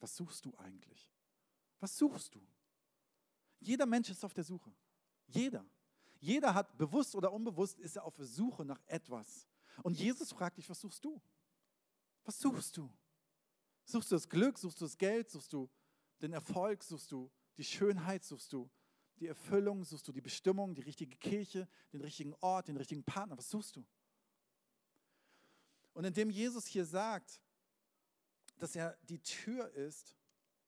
[0.00, 1.12] Was suchst du eigentlich?
[1.78, 2.44] Was suchst du?
[3.60, 4.74] Jeder Mensch ist auf der Suche.
[5.28, 5.64] Jeder.
[6.18, 9.46] Jeder hat, bewusst oder unbewusst, ist er auf der Suche nach etwas.
[9.82, 11.20] Und Jesus fragt dich, was suchst du?
[12.24, 12.90] Was suchst du?
[13.84, 14.58] Suchst du das Glück?
[14.58, 15.30] Suchst du das Geld?
[15.30, 15.68] Suchst du
[16.22, 16.82] den Erfolg?
[16.82, 18.24] Suchst du die Schönheit?
[18.24, 18.70] Suchst du
[19.20, 23.38] die Erfüllung, suchst du die Bestimmung, die richtige Kirche, den richtigen Ort, den richtigen Partner.
[23.38, 23.86] Was suchst du?
[25.92, 27.40] Und indem Jesus hier sagt,
[28.58, 30.16] dass er die Tür ist,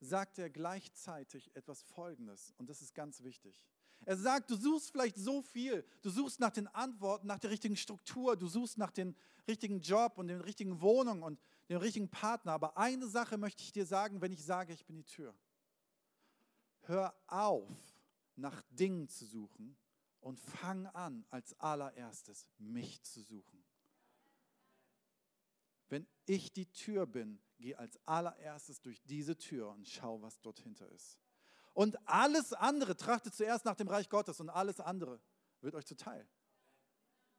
[0.01, 2.53] sagt er gleichzeitig etwas Folgendes.
[2.59, 3.65] Und das ist ganz wichtig.
[4.05, 7.77] Er sagt, du suchst vielleicht so viel, du suchst nach den Antworten, nach der richtigen
[7.77, 9.17] Struktur, du suchst nach dem
[9.49, 12.53] richtigen Job und den richtigen Wohnung und dem richtigen Partner.
[12.53, 15.35] Aber eine Sache möchte ich dir sagen, wenn ich sage, ich bin die Tür.
[16.83, 17.69] Hör auf,
[18.37, 19.77] nach Dingen zu suchen
[20.21, 23.65] und fang an, als allererstes mich zu suchen.
[25.89, 30.59] Wenn ich die Tür bin, geh als allererstes durch diese Tür und schau, was dort
[30.59, 31.19] hinter ist.
[31.77, 35.21] Und alles andere, trachtet zuerst nach dem Reich Gottes und alles andere
[35.61, 36.27] wird euch zuteil.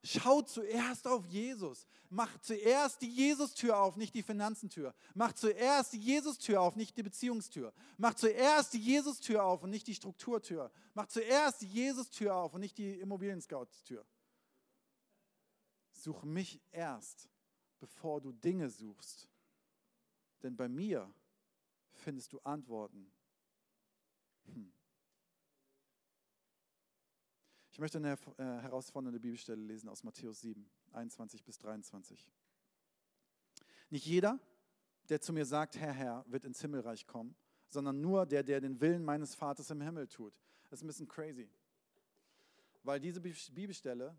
[0.03, 1.87] Schaut zuerst auf Jesus.
[2.11, 4.93] Macht zuerst die Jesus-Tür auf, nicht die Finanzentür.
[5.15, 7.73] Macht zuerst die Jesus-Tür auf, nicht die Beziehungstür.
[7.97, 10.71] Macht zuerst die Jesus-Tür auf und nicht die Strukturtür.
[10.93, 14.05] Macht zuerst die Jesus-Tür auf und nicht die Immobilien-Scout-Tür.
[15.93, 17.27] Such mich erst,
[17.79, 19.27] bevor du Dinge suchst.
[20.43, 21.11] Denn bei mir
[21.95, 23.11] findest du Antworten.
[24.47, 24.71] Hm.
[27.71, 32.31] Ich möchte eine äh, herausfordernde Bibelstelle lesen aus Matthäus 7, 21 bis 23.
[33.89, 34.39] Nicht jeder,
[35.09, 37.35] der zu mir sagt, Herr, Herr, wird ins Himmelreich kommen,
[37.69, 40.33] sondern nur der, der den Willen meines Vaters im Himmel tut.
[40.69, 41.49] Das ist ein bisschen crazy,
[42.83, 44.15] weil diese Bibelstelle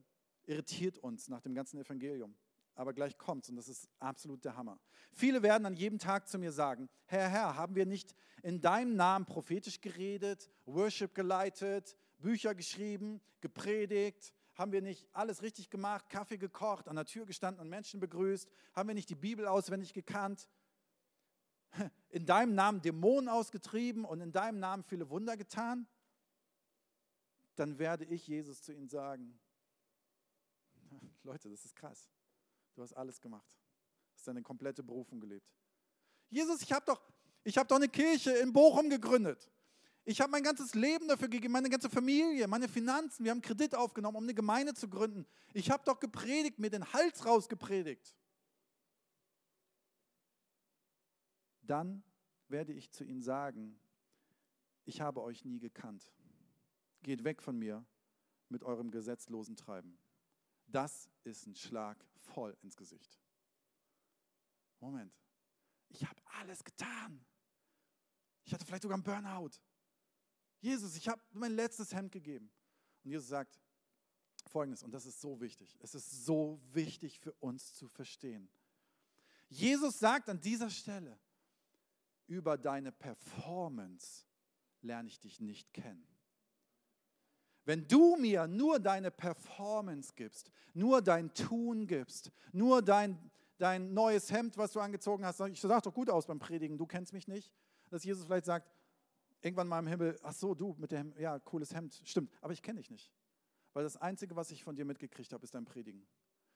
[0.47, 2.35] irritiert uns nach dem ganzen Evangelium.
[2.79, 4.79] Aber gleich kommt's und das ist absolut der Hammer.
[5.11, 8.15] Viele werden an jedem Tag zu mir sagen: Herr, Herr, haben wir nicht
[8.45, 14.33] in deinem Namen prophetisch geredet, Worship geleitet, Bücher geschrieben, gepredigt?
[14.55, 18.49] Haben wir nicht alles richtig gemacht, Kaffee gekocht, an der Tür gestanden und Menschen begrüßt?
[18.75, 20.49] Haben wir nicht die Bibel auswendig gekannt?
[22.11, 25.89] In deinem Namen Dämonen ausgetrieben und in deinem Namen viele Wunder getan?
[27.57, 29.37] Dann werde ich Jesus zu ihnen sagen,
[31.25, 32.09] Leute, das ist krass.
[32.79, 33.59] Du hast alles gemacht.
[34.13, 35.53] Du hast deine komplette Berufung gelebt.
[36.31, 37.03] Jesus, ich habe doch,
[37.45, 39.51] hab doch eine Kirche in Bochum gegründet.
[40.05, 43.25] Ich habe mein ganzes Leben dafür gegeben, meine ganze Familie, meine Finanzen.
[43.25, 45.27] Wir haben Kredit aufgenommen, um eine Gemeinde zu gründen.
[45.55, 48.15] Ich habe doch gepredigt, mir den Hals rausgepredigt.
[51.63, 52.05] Dann
[52.47, 53.77] werde ich zu ihnen sagen,
[54.85, 56.15] ich habe euch nie gekannt.
[57.03, 57.85] Geht weg von mir
[58.49, 59.99] mit eurem gesetzlosen Treiben.
[60.69, 63.19] Das ist ein Schlag voll ins Gesicht.
[64.81, 65.13] Moment,
[65.89, 67.25] ich habe alles getan.
[68.45, 69.51] Ich hatte vielleicht sogar einen Burnout.
[70.61, 72.51] Jesus, ich habe mein letztes Hemd gegeben.
[73.05, 73.59] Und Jesus sagt
[74.47, 78.49] folgendes, und das ist so wichtig, es ist so wichtig für uns zu verstehen.
[79.49, 81.19] Jesus sagt an dieser Stelle,
[82.27, 84.27] über deine Performance
[84.83, 86.07] lerne ich dich nicht kennen.
[87.69, 93.19] Wenn du mir nur deine Performance gibst, nur dein Tun gibst, nur dein,
[93.59, 96.87] dein neues Hemd, was du angezogen hast, ich sag doch gut aus beim Predigen, du
[96.87, 97.53] kennst mich nicht,
[97.91, 98.73] dass Jesus vielleicht sagt,
[99.43, 102.63] irgendwann mal im Himmel, ach so, du mit dem, ja, cooles Hemd, stimmt, aber ich
[102.63, 103.13] kenne dich nicht.
[103.75, 106.07] Weil das Einzige, was ich von dir mitgekriegt habe, ist dein Predigen.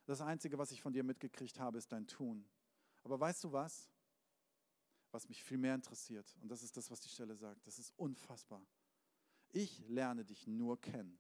[0.07, 2.49] Das Einzige, was ich von dir mitgekriegt habe, ist dein Tun.
[3.03, 3.91] Aber weißt du was?
[5.11, 7.93] Was mich viel mehr interessiert, und das ist das, was die Stelle sagt, das ist
[7.99, 8.67] unfassbar.
[9.53, 11.19] Ich lerne dich nur kennen,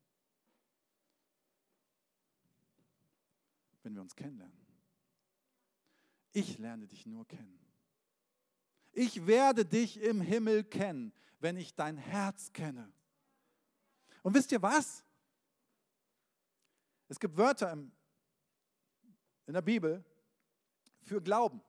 [3.83, 4.57] wenn wir uns kennenlernen.
[6.33, 7.59] Ich lerne dich nur kennen.
[8.93, 12.91] Ich werde dich im Himmel kennen, wenn ich dein Herz kenne.
[14.23, 15.05] Und wisst ihr was?
[17.09, 17.93] Es gibt Wörter im,
[19.47, 20.03] in der Bibel
[21.01, 21.61] für Glauben.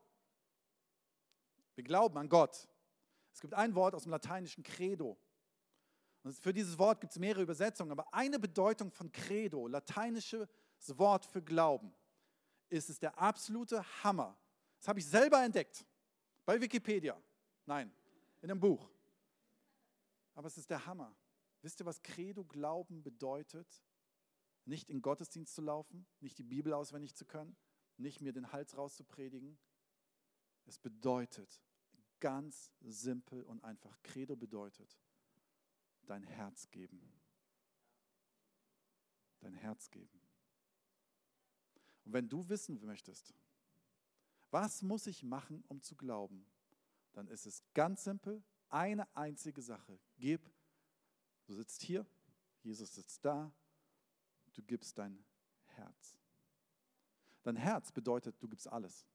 [1.76, 2.69] Wir glauben an Gott.
[3.34, 5.17] Es gibt ein Wort aus dem lateinischen Credo.
[6.23, 10.47] Und für dieses Wort gibt es mehrere Übersetzungen, aber eine Bedeutung von Credo, lateinisches
[10.88, 11.93] Wort für Glauben,
[12.69, 14.38] ist es der absolute Hammer.
[14.79, 15.86] Das habe ich selber entdeckt.
[16.45, 17.21] Bei Wikipedia.
[17.65, 17.91] Nein,
[18.41, 18.89] in einem Buch.
[20.33, 21.15] Aber es ist der Hammer.
[21.62, 23.83] Wisst ihr, was Credo Glauben bedeutet?
[24.65, 27.55] Nicht in Gottesdienst zu laufen, nicht die Bibel auswendig zu können,
[27.97, 29.57] nicht mir den Hals rauszupredigen.
[30.65, 31.62] Es bedeutet
[32.21, 34.01] ganz simpel und einfach.
[34.03, 34.97] Credo bedeutet
[36.05, 37.01] dein Herz geben.
[39.39, 40.21] Dein Herz geben.
[42.05, 43.33] Und wenn du wissen möchtest,
[44.51, 46.45] was muss ich machen, um zu glauben?
[47.13, 49.99] Dann ist es ganz simpel, eine einzige Sache.
[50.17, 50.49] Gib,
[51.45, 52.05] du sitzt hier,
[52.61, 53.51] Jesus sitzt da,
[54.53, 55.23] du gibst dein
[55.65, 56.19] Herz.
[57.43, 59.05] Dein Herz bedeutet, du gibst alles.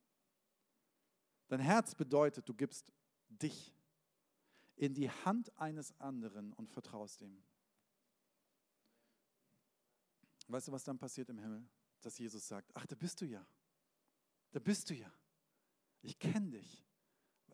[1.47, 2.85] Dein Herz bedeutet, du gibst
[3.27, 3.73] dich
[4.79, 7.43] in die Hand eines anderen und vertraust ihm.
[10.47, 11.67] Weißt du, was dann passiert im Himmel?
[12.01, 13.45] Dass Jesus sagt, ach, da bist du ja.
[14.51, 15.11] Da bist du ja.
[16.01, 16.87] Ich kenne dich,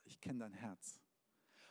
[0.03, 1.01] ich kenne dein Herz.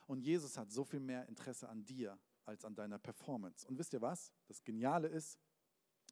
[0.09, 3.67] Und Jesus hat so viel mehr Interesse an dir als an deiner Performance.
[3.69, 4.35] Und wisst ihr was?
[4.49, 5.39] Das Geniale ist,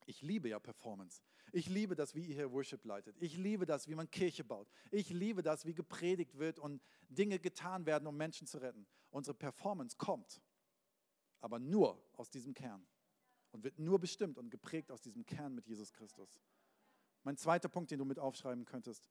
[0.07, 1.20] ich liebe ja Performance.
[1.52, 3.16] Ich liebe das, wie ihr hier Worship leitet.
[3.20, 4.68] Ich liebe das, wie man Kirche baut.
[4.90, 8.86] Ich liebe das, wie gepredigt wird und Dinge getan werden, um Menschen zu retten.
[9.10, 10.40] Unsere Performance kommt,
[11.40, 12.86] aber nur aus diesem Kern.
[13.52, 16.40] und wird nur bestimmt und geprägt aus diesem Kern mit Jesus Christus.
[17.22, 19.10] Mein zweiter Punkt, den du mit aufschreiben könntest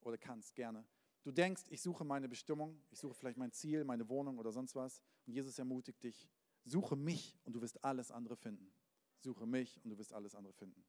[0.00, 0.86] oder kannst, gerne.
[1.22, 4.74] Du denkst, ich suche meine Bestimmung, ich suche vielleicht mein Ziel, meine Wohnung oder sonst
[4.74, 5.02] was.
[5.26, 6.30] Und Jesus ermutigt dich,
[6.64, 8.72] suche mich und du wirst alles andere finden.
[9.18, 10.82] Suche mich und du wirst alles andere finden.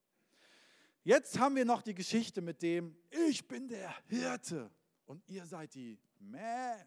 [1.03, 4.71] Jetzt haben wir noch die Geschichte mit dem, ich bin der Hirte
[5.05, 6.85] und ihr seid die Mäh.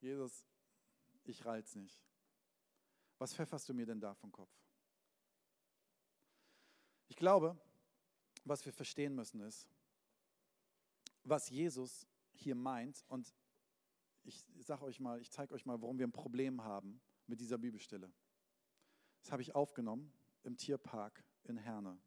[0.00, 0.46] Jesus,
[1.24, 2.02] ich reiz nicht.
[3.18, 4.50] Was pfefferst du mir denn da vom Kopf?
[7.08, 7.60] Ich glaube,
[8.44, 9.68] was wir verstehen müssen ist,
[11.22, 13.04] was Jesus hier meint.
[13.08, 13.34] Und
[14.24, 17.58] ich sage euch mal, ich zeige euch mal, warum wir ein Problem haben mit dieser
[17.58, 18.10] Bibelstelle.
[19.20, 20.12] Das habe ich aufgenommen
[20.42, 21.98] im Tierpark in Herne.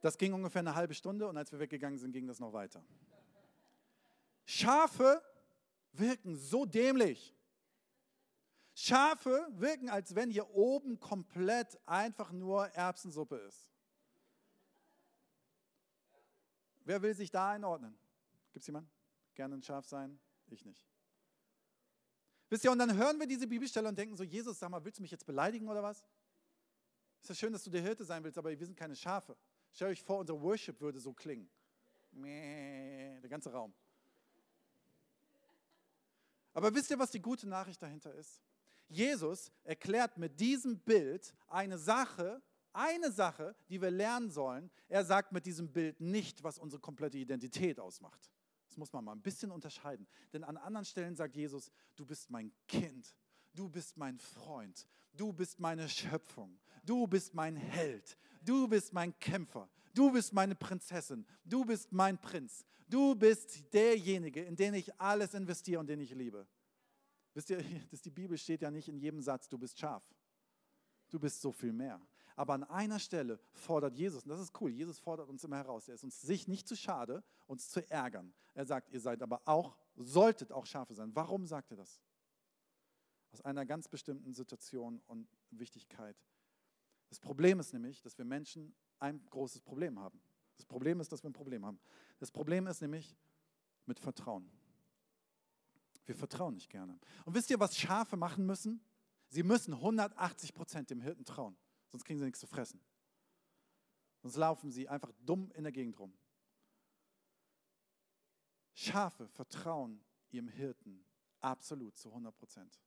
[0.00, 2.82] Das ging ungefähr eine halbe Stunde und als wir weggegangen sind, ging das noch weiter.
[4.46, 5.22] Schafe
[5.92, 7.36] wirken so dämlich.
[8.74, 13.69] Schafe wirken, als wenn hier oben komplett einfach nur Erbsensuppe ist.
[16.84, 17.98] Wer will sich da einordnen?
[18.52, 18.90] Gibt es jemanden?
[19.34, 20.18] Gerne ein Schaf sein?
[20.48, 20.84] Ich nicht.
[22.48, 24.98] Wisst ihr, und dann hören wir diese Bibelstelle und denken so, Jesus, sag mal, willst
[24.98, 26.04] du mich jetzt beleidigen oder was?
[27.22, 29.36] Ist ja schön, dass du der Hirte sein willst, aber wir sind keine Schafe.
[29.72, 31.48] Stell euch vor, unser Worship würde so klingen.
[32.12, 33.72] Der ganze Raum.
[36.52, 38.42] Aber wisst ihr, was die gute Nachricht dahinter ist?
[38.88, 44.70] Jesus erklärt mit diesem Bild eine Sache, eine Sache, die wir lernen sollen.
[44.88, 48.30] Er sagt mit diesem Bild nicht, was unsere komplette Identität ausmacht.
[48.66, 50.06] Das muss man mal ein bisschen unterscheiden.
[50.32, 53.14] Denn an anderen Stellen sagt Jesus, du bist mein Kind,
[53.52, 59.18] du bist mein Freund, du bist meine Schöpfung, du bist mein Held, du bist mein
[59.18, 65.00] Kämpfer, du bist meine Prinzessin, du bist mein Prinz, du bist derjenige, in den ich
[65.00, 66.46] alles investiere und den ich liebe.
[67.34, 70.04] Wisst ihr, dass die Bibel steht ja nicht in jedem Satz, du bist scharf.
[71.08, 72.00] Du bist so viel mehr.
[72.40, 75.88] Aber an einer Stelle fordert Jesus, und das ist cool, Jesus fordert uns immer heraus,
[75.88, 78.32] er ist uns sich nicht zu schade, uns zu ärgern.
[78.54, 81.14] Er sagt, ihr seid aber auch, solltet auch Schafe sein.
[81.14, 82.00] Warum sagt er das?
[83.30, 86.16] Aus einer ganz bestimmten Situation und Wichtigkeit.
[87.10, 90.18] Das Problem ist nämlich, dass wir Menschen ein großes Problem haben.
[90.56, 91.78] Das Problem ist, dass wir ein Problem haben.
[92.20, 93.18] Das Problem ist nämlich
[93.84, 94.50] mit Vertrauen.
[96.06, 96.98] Wir vertrauen nicht gerne.
[97.26, 98.82] Und wisst ihr, was Schafe machen müssen?
[99.28, 101.54] Sie müssen 180 Prozent dem Hirten trauen,
[101.90, 102.80] sonst kriegen sie nichts zu fressen.
[104.22, 106.16] Sonst laufen sie einfach dumm in der Gegend rum.
[108.74, 111.04] Schafe vertrauen ihrem Hirten
[111.40, 112.80] absolut zu 100 Prozent.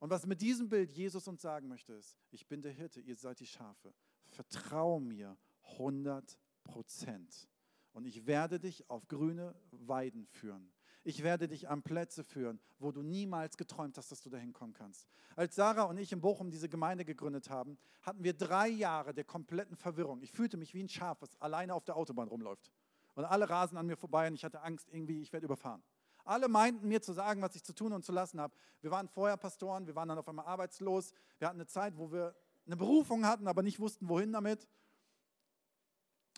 [0.00, 3.16] Und was mit diesem Bild Jesus uns sagen möchte, ist, ich bin der Hirte, ihr
[3.16, 3.94] seid die Schafe.
[4.28, 5.38] Vertraue mir
[5.78, 7.48] 100 Prozent.
[7.92, 10.72] Und ich werde dich auf grüne Weiden führen.
[11.06, 14.72] Ich werde dich an Plätze führen, wo du niemals geträumt hast, dass du dahin kommen
[14.72, 15.06] kannst.
[15.36, 19.24] Als Sarah und ich in Bochum diese Gemeinde gegründet haben, hatten wir drei Jahre der
[19.24, 20.22] kompletten Verwirrung.
[20.22, 22.72] Ich fühlte mich wie ein Schaf, das alleine auf der Autobahn rumläuft.
[23.14, 25.82] Und alle rasen an mir vorbei und ich hatte Angst, irgendwie, ich werde überfahren.
[26.24, 28.54] Alle meinten mir zu sagen, was ich zu tun und zu lassen habe.
[28.80, 31.12] Wir waren vorher Pastoren, wir waren dann auf einmal arbeitslos.
[31.38, 34.66] Wir hatten eine Zeit, wo wir eine Berufung hatten, aber nicht wussten, wohin damit.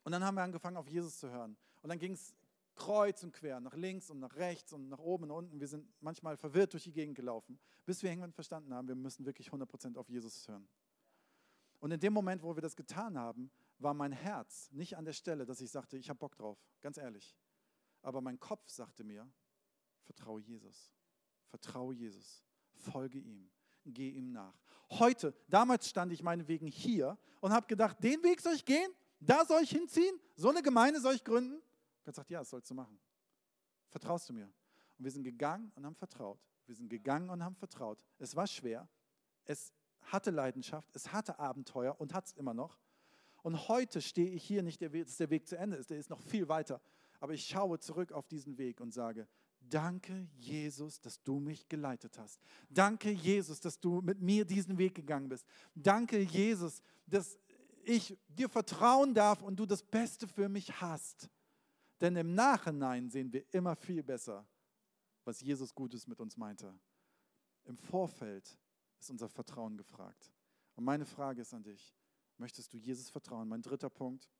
[0.02, 1.56] Und dann haben wir angefangen, auf Jesus zu hören.
[1.82, 2.34] Und dann ging es
[2.76, 5.60] kreuz und quer, nach links und nach rechts und nach oben und unten.
[5.60, 9.24] Wir sind manchmal verwirrt durch die Gegend gelaufen, bis wir irgendwann verstanden haben, wir müssen
[9.26, 10.68] wirklich 100% auf Jesus hören.
[11.80, 15.12] Und in dem Moment, wo wir das getan haben, war mein Herz nicht an der
[15.12, 17.36] Stelle, dass ich sagte, ich habe Bock drauf, ganz ehrlich.
[18.02, 19.28] Aber mein Kopf sagte mir,
[20.02, 20.92] vertraue Jesus,
[21.48, 23.50] vertraue Jesus, folge ihm,
[23.84, 24.58] geh ihm nach.
[24.90, 29.44] Heute, damals stand ich meinetwegen hier und habe gedacht, den Weg soll ich gehen, da
[29.44, 31.60] soll ich hinziehen, so eine Gemeinde soll ich gründen.
[32.06, 32.98] Gott sagt, ja, das sollst du machen.
[33.88, 34.46] Vertraust du mir?
[34.96, 36.40] Und wir sind gegangen und haben vertraut.
[36.66, 38.04] Wir sind gegangen und haben vertraut.
[38.18, 38.88] Es war schwer.
[39.44, 40.88] Es hatte Leidenschaft.
[40.94, 42.78] Es hatte Abenteuer und hat es immer noch.
[43.42, 45.90] Und heute stehe ich hier nicht, dass der Weg zu Ende ist.
[45.90, 46.80] Der ist noch viel weiter.
[47.18, 49.26] Aber ich schaue zurück auf diesen Weg und sage,
[49.58, 52.40] danke Jesus, dass du mich geleitet hast.
[52.70, 55.44] Danke Jesus, dass du mit mir diesen Weg gegangen bist.
[55.74, 57.36] Danke Jesus, dass
[57.82, 61.28] ich dir vertrauen darf und du das Beste für mich hast.
[62.00, 64.46] Denn im Nachhinein sehen wir immer viel besser,
[65.24, 66.78] was Jesus Gutes mit uns meinte.
[67.64, 68.58] Im Vorfeld
[68.98, 70.32] ist unser Vertrauen gefragt.
[70.74, 71.94] Und meine Frage ist an dich,
[72.36, 73.48] möchtest du Jesus vertrauen?
[73.48, 74.30] Mein dritter Punkt,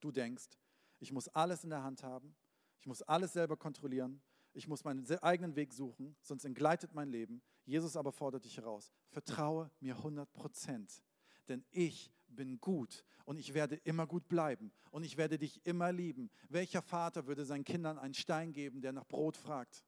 [0.00, 0.58] du denkst,
[0.98, 2.34] ich muss alles in der Hand haben,
[2.78, 4.20] ich muss alles selber kontrollieren,
[4.52, 7.42] ich muss meinen eigenen Weg suchen, sonst entgleitet mein Leben.
[7.64, 11.02] Jesus aber fordert dich heraus, vertraue mir 100 Prozent,
[11.48, 15.92] denn ich bin gut und ich werde immer gut bleiben und ich werde dich immer
[15.92, 16.30] lieben.
[16.48, 19.84] Welcher Vater würde seinen Kindern einen Stein geben, der nach Brot fragt?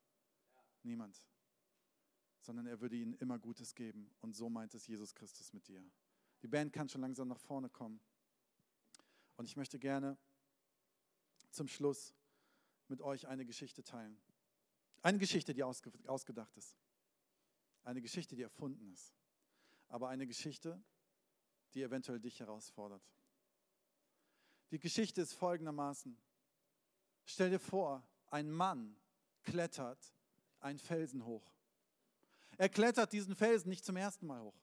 [0.82, 1.16] Niemand.
[2.40, 4.10] Sondern er würde ihnen immer Gutes geben.
[4.20, 5.82] Und so meint es Jesus Christus mit dir.
[6.42, 8.00] Die Band kann schon langsam nach vorne kommen.
[9.36, 10.16] Und ich möchte gerne
[11.50, 12.14] zum Schluss
[12.88, 14.18] mit euch eine Geschichte teilen.
[15.02, 16.76] Eine Geschichte, die ausgedacht ist.
[17.84, 19.14] Eine Geschichte, die erfunden ist.
[19.88, 20.82] Aber eine Geschichte,
[21.78, 23.02] die eventuell dich herausfordert.
[24.72, 26.18] Die Geschichte ist folgendermaßen.
[27.24, 28.96] Stell dir vor, ein Mann
[29.44, 30.12] klettert
[30.58, 31.52] einen Felsen hoch.
[32.56, 34.60] Er klettert diesen Felsen nicht zum ersten Mal hoch.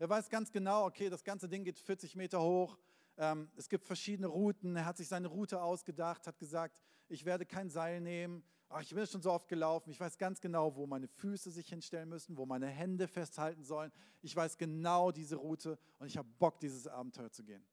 [0.00, 2.76] Er weiß ganz genau, okay, das ganze Ding geht 40 Meter hoch.
[3.16, 4.74] Ähm, es gibt verschiedene Routen.
[4.74, 8.42] Er hat sich seine Route ausgedacht, hat gesagt, ich werde kein Seil nehmen.
[8.70, 9.90] Ach, ich bin schon so oft gelaufen.
[9.90, 13.90] Ich weiß ganz genau, wo meine Füße sich hinstellen müssen, wo meine Hände festhalten sollen.
[14.20, 17.66] Ich weiß genau diese Route und ich habe Bock, dieses Abenteuer zu gehen.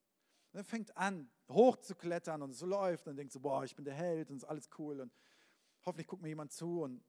[0.54, 3.76] Und er fängt an, hoch zu klettern und es läuft und denkt so, boah, ich
[3.76, 5.14] bin der Held und es ist alles cool und
[5.84, 7.04] hoffentlich guckt mir jemand zu und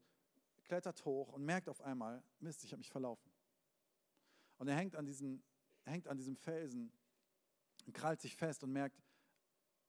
[0.64, 3.30] klettert hoch und merkt auf einmal, Mist, ich habe mich verlaufen.
[4.58, 5.44] Und er hängt an, diesen,
[5.84, 6.90] hängt an diesem Felsen
[7.86, 9.00] und krallt sich fest und merkt,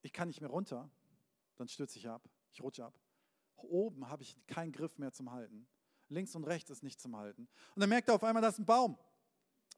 [0.03, 0.87] ich kann nicht mehr runter,
[1.55, 2.93] dann stürze ich ab, ich rutsche ab.
[3.63, 5.67] Oben habe ich keinen Griff mehr zum Halten.
[6.09, 7.47] Links und rechts ist nicht zum Halten.
[7.75, 8.97] Und dann merkt er auf einmal, da ist ein Baum.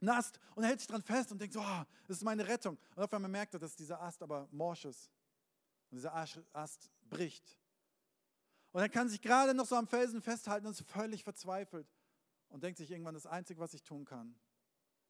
[0.02, 0.10] Ein
[0.56, 2.78] Und er hält sich dran fest und denkt so, oh, das ist meine Rettung.
[2.96, 5.12] Und auf einmal merkt er, dass dieser Ast aber morsch ist.
[5.90, 7.58] Und dieser Ast bricht.
[8.72, 11.88] Und er kann sich gerade noch so am Felsen festhalten und ist völlig verzweifelt.
[12.50, 14.36] Und denkt sich irgendwann, das Einzige, was ich tun kann,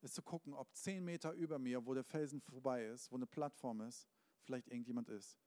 [0.01, 3.27] ist zu gucken, ob zehn Meter über mir, wo der Felsen vorbei ist, wo eine
[3.27, 4.07] Plattform ist,
[4.43, 5.37] vielleicht irgendjemand ist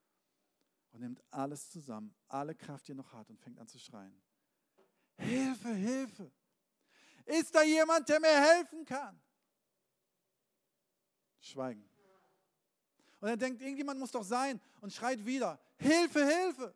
[0.92, 4.14] und nimmt alles zusammen, alle Kraft, die er noch hat und fängt an zu schreien.
[5.18, 6.32] Hilfe, Hilfe!
[7.24, 9.20] Ist da jemand, der mir helfen kann?
[11.40, 11.88] Schweigen.
[13.20, 16.74] Und er denkt, irgendjemand muss doch sein und schreit wieder, Hilfe, Hilfe!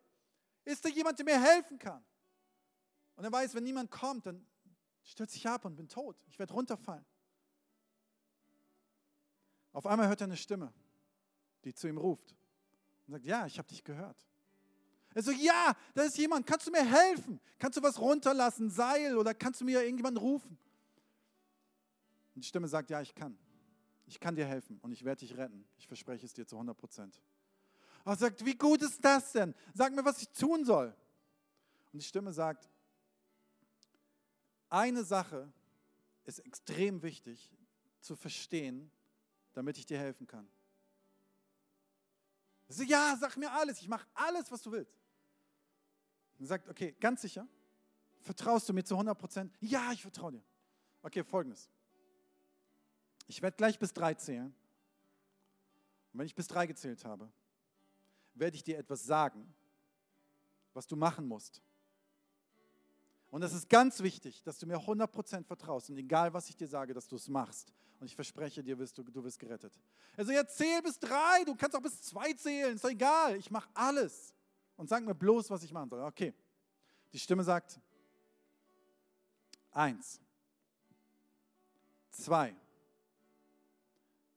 [0.65, 2.05] Ist da jemand, der mir helfen kann?
[3.17, 4.47] Und er weiß, wenn niemand kommt, dann
[5.03, 6.25] stürze ich ab und bin tot.
[6.29, 7.05] Ich werde runterfallen.
[9.73, 10.73] Auf einmal hört er eine Stimme,
[11.65, 12.35] die zu ihm ruft.
[13.07, 14.17] Und sagt, ja, ich habe dich gehört.
[15.15, 17.41] Er so, ja, da ist jemand, kannst du mir helfen?
[17.59, 20.59] Kannst du was runterlassen, Seil oder kannst du mir irgendjemanden rufen?
[22.35, 23.39] Und die Stimme sagt, ja, ich kann.
[24.07, 25.67] Ich kann dir helfen und ich werde dich retten.
[25.79, 27.21] Ich verspreche es dir zu 100 Prozent.
[28.05, 29.55] Er sagt, wie gut ist das denn?
[29.75, 30.95] Sag mir, was ich tun soll.
[31.93, 32.69] Und die Stimme sagt,
[34.69, 35.51] eine Sache
[36.25, 37.51] ist extrem wichtig
[38.01, 38.91] zu verstehen,
[39.55, 40.47] damit ich dir helfen kann.
[42.69, 44.99] So, ja, sag mir alles, ich mache alles, was du willst.
[46.39, 47.47] Und sagt, okay, ganz sicher,
[48.21, 49.57] vertraust du mir zu 100 Prozent?
[49.61, 50.43] Ja, ich vertraue dir.
[51.03, 51.71] Okay, folgendes.
[53.29, 54.55] Ich werde gleich bis drei zählen.
[56.13, 57.31] Und wenn ich bis drei gezählt habe,
[58.35, 59.55] werde ich dir etwas sagen,
[60.75, 61.63] was du machen musst.
[63.31, 66.69] Und es ist ganz wichtig, dass du mir 100% vertraust und egal, was ich dir
[66.69, 67.73] sage, dass du es machst.
[67.99, 69.79] Und ich verspreche dir, wirst du, du wirst gerettet.
[70.17, 73.51] Also jetzt zähl bis drei, du kannst auch bis zwei zählen, ist doch egal, ich
[73.51, 74.35] mache alles.
[74.77, 76.03] Und sag mir bloß, was ich machen soll.
[76.03, 76.35] Okay,
[77.13, 77.81] die Stimme sagt,
[79.71, 80.21] eins,
[82.11, 82.55] zwei,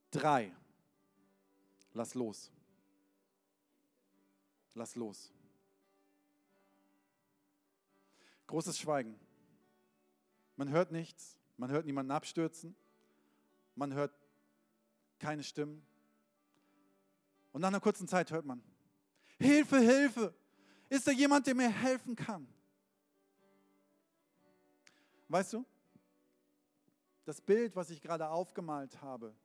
[0.09, 0.55] drei,
[1.93, 2.51] lass los.
[4.73, 5.33] Lass los.
[8.49, 9.15] Großes Schweigen.
[10.55, 12.75] Man hört nichts, man hört niemanden abstürzen,
[13.75, 14.11] man hört
[15.19, 15.85] keine Stimmen.
[17.51, 18.63] Und nach einer kurzen Zeit hört man,
[19.37, 20.33] Hilfe, Hilfe,
[20.89, 22.47] ist da jemand, der mir helfen kann?
[25.27, 25.63] Weißt du,
[27.25, 29.35] das Bild, was ich gerade aufgemalt habe,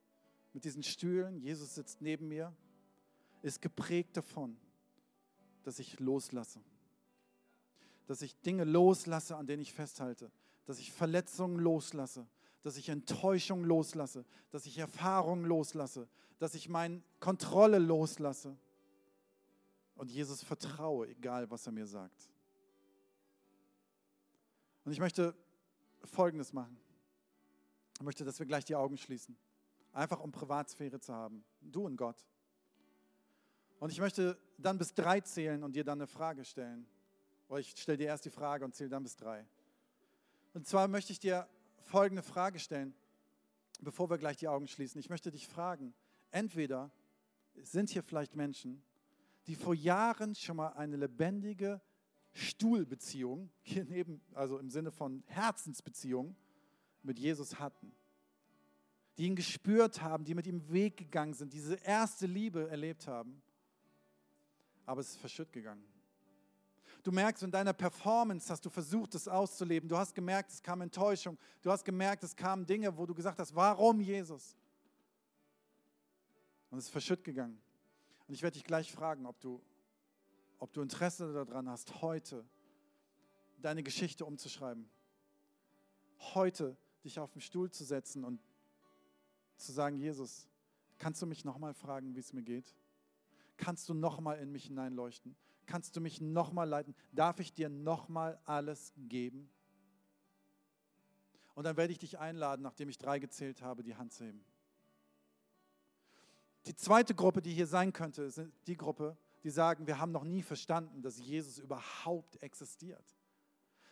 [0.55, 2.57] mit diesen Stühlen, Jesus sitzt neben mir,
[3.43, 4.57] ist geprägt davon,
[5.63, 6.65] dass ich loslasse
[8.07, 10.31] dass ich Dinge loslasse, an denen ich festhalte,
[10.67, 12.27] dass ich Verletzungen loslasse,
[12.63, 18.57] dass ich Enttäuschung loslasse, dass ich Erfahrungen loslasse, dass ich meine Kontrolle loslasse
[19.97, 22.31] und Jesus vertraue, egal was er mir sagt.
[24.85, 25.35] Und ich möchte
[26.05, 26.79] Folgendes machen.
[27.97, 29.37] Ich möchte, dass wir gleich die Augen schließen,
[29.93, 32.27] einfach um Privatsphäre zu haben, du und Gott.
[33.79, 36.87] Und ich möchte dann bis drei zählen und dir dann eine Frage stellen.
[37.49, 39.47] Oder ich stelle dir erst die Frage und zähle dann bis drei.
[40.55, 41.49] Und zwar möchte ich dir
[41.83, 42.95] folgende Frage stellen,
[43.81, 44.99] bevor wir gleich die Augen schließen.
[44.99, 45.95] Ich möchte dich fragen,
[46.31, 46.91] entweder
[47.63, 48.83] sind hier vielleicht Menschen,
[49.47, 51.81] die vor Jahren schon mal eine lebendige
[52.33, 53.51] Stuhlbeziehung,
[54.35, 56.37] also im Sinne von Herzensbeziehung
[57.03, 57.95] mit Jesus hatten.
[59.17, 63.41] die ihn gespürt haben, die mit ihm Weg gegangen sind, diese erste Liebe erlebt haben.
[64.87, 65.85] Aber es ist verschütt gegangen.
[67.05, 69.91] Du merkst, in deiner Performance hast du versucht, es auszuleben.
[69.91, 71.39] Du hast gemerkt, es kam Enttäuschung.
[71.61, 74.57] Du hast gemerkt, es kamen Dinge, wo du gesagt hast, warum Jesus?
[76.71, 77.61] Und es ist verschütt gegangen.
[78.27, 79.61] Und ich werde dich gleich fragen, ob du,
[80.59, 82.43] ob du Interesse daran hast, heute
[83.59, 84.89] deine Geschichte umzuschreiben.
[86.33, 86.75] Heute
[87.05, 88.41] dich auf den Stuhl zu setzen und
[89.59, 90.49] zu sagen, Jesus,
[90.97, 92.75] kannst du mich nochmal fragen, wie es mir geht?
[93.59, 95.37] Kannst du nochmal in mich hineinleuchten?
[95.67, 96.95] Kannst du mich nochmal leiten?
[97.13, 99.51] Darf ich dir nochmal alles geben?
[101.55, 104.45] Und dann werde ich dich einladen, nachdem ich drei gezählt habe, die Hand zu heben.
[106.67, 110.25] Die zweite Gruppe, die hier sein könnte, ist die Gruppe, die sagen, wir haben noch
[110.25, 113.05] nie verstanden, dass Jesus überhaupt existiert.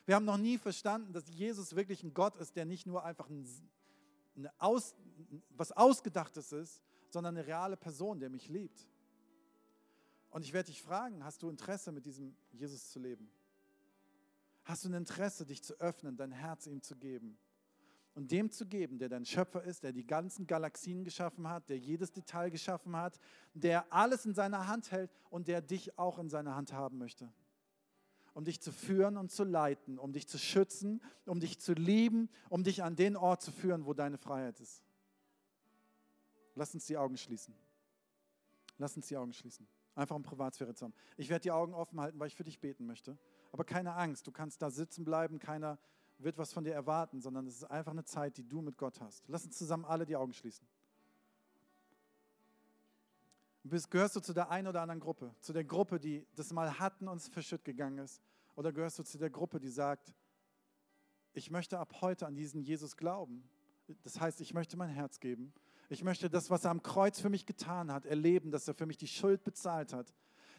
[0.06, 3.28] Wir haben noch nie verstanden, dass Jesus wirklich ein Gott ist, der nicht nur einfach
[3.28, 3.46] ein,
[4.58, 4.94] Aus,
[5.50, 8.88] was Ausgedachtes ist, sondern eine reale Person, der mich liebt.
[10.32, 13.30] Und ich werde dich fragen, hast du Interesse, mit diesem Jesus zu leben?
[14.64, 17.38] Hast du ein Interesse, dich zu öffnen, dein Herz ihm zu geben?
[18.14, 21.78] Und dem zu geben, der dein Schöpfer ist, der die ganzen Galaxien geschaffen hat, der
[21.78, 23.18] jedes Detail geschaffen hat,
[23.52, 27.30] der alles in seiner Hand hält und der dich auch in seiner Hand haben möchte.
[28.32, 32.30] Um dich zu führen und zu leiten, um dich zu schützen, um dich zu lieben,
[32.48, 34.82] um dich an den Ort zu führen, wo deine Freiheit ist.
[36.54, 37.54] Lass uns die Augen schließen.
[38.78, 39.68] Lass uns die Augen schließen.
[39.94, 40.94] Einfach um Privatsphäre zu haben.
[41.16, 43.18] Ich werde die Augen offen halten, weil ich für dich beten möchte.
[43.50, 45.78] Aber keine Angst, du kannst da sitzen bleiben, keiner
[46.18, 49.00] wird was von dir erwarten, sondern es ist einfach eine Zeit, die du mit Gott
[49.00, 49.28] hast.
[49.28, 50.66] Lass uns zusammen alle die Augen schließen.
[53.64, 55.34] Bist, gehörst du zu der einen oder anderen Gruppe?
[55.40, 58.20] Zu der Gruppe, die das mal hatten und es verschütt gegangen ist?
[58.56, 60.14] Oder gehörst du zu der Gruppe, die sagt,
[61.32, 63.48] ich möchte ab heute an diesen Jesus glauben?
[64.02, 65.52] Das heißt, ich möchte mein Herz geben
[65.88, 68.86] ich möchte das, was er am Kreuz für mich getan hat, erleben, dass er für
[68.86, 70.12] mich die Schuld bezahlt hat,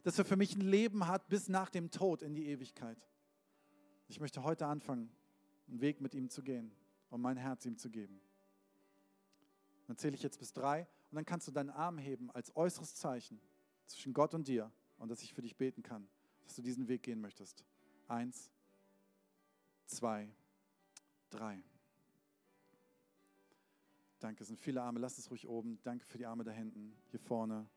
[0.03, 2.97] dass er für mich ein Leben hat bis nach dem Tod in die Ewigkeit.
[4.07, 5.09] Ich möchte heute anfangen,
[5.67, 6.71] einen Weg mit ihm zu gehen,
[7.09, 8.21] um mein Herz ihm zu geben.
[9.87, 12.95] Dann zähle ich jetzt bis drei und dann kannst du deinen Arm heben als äußeres
[12.95, 13.39] Zeichen
[13.87, 16.07] zwischen Gott und dir und dass ich für dich beten kann,
[16.43, 17.63] dass du diesen Weg gehen möchtest.
[18.07, 18.51] Eins,
[19.85, 20.29] zwei,
[21.29, 21.63] drei.
[24.23, 25.01] Danke, es sind viele Arme.
[25.01, 25.79] Lass es ruhig oben.
[25.83, 27.69] Danke für die Arme da hinten, hier vorne,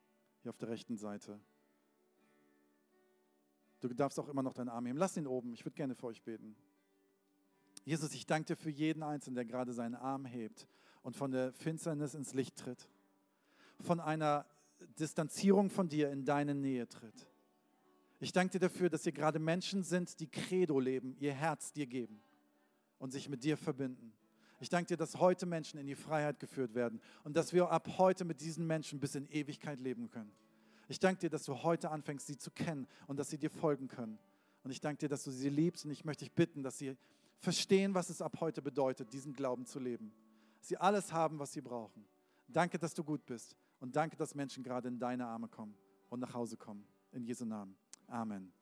[0.42, 1.40] hier auf der rechten Seite.
[3.80, 4.96] Du darfst auch immer noch deinen Arm heben.
[4.96, 5.52] Lass ihn oben.
[5.54, 6.54] Ich würde gerne für euch beten.
[7.84, 10.68] Jesus, ich danke dir für jeden Einzelnen, der gerade seinen Arm hebt
[11.02, 12.88] und von der Finsternis ins Licht tritt.
[13.80, 14.46] Von einer
[15.00, 17.28] Distanzierung von dir in deine Nähe tritt.
[18.20, 21.88] Ich danke dir dafür, dass hier gerade Menschen sind, die Credo leben, ihr Herz dir
[21.88, 22.22] geben
[23.00, 24.12] und sich mit dir verbinden.
[24.58, 27.88] Ich danke dir, dass heute Menschen in die Freiheit geführt werden und dass wir ab
[27.98, 30.32] heute mit diesen Menschen bis in Ewigkeit leben können.
[30.88, 33.88] Ich danke dir, dass du heute anfängst, sie zu kennen und dass sie dir folgen
[33.88, 34.18] können.
[34.62, 36.96] Und ich danke dir, dass du sie liebst und ich möchte dich bitten, dass sie
[37.38, 40.12] verstehen, was es ab heute bedeutet, diesen Glauben zu leben.
[40.58, 42.04] Dass sie alles haben, was sie brauchen.
[42.48, 45.76] Danke, dass du gut bist und danke, dass Menschen gerade in deine Arme kommen
[46.08, 46.86] und nach Hause kommen.
[47.12, 47.76] In Jesu Namen.
[48.06, 48.52] Amen.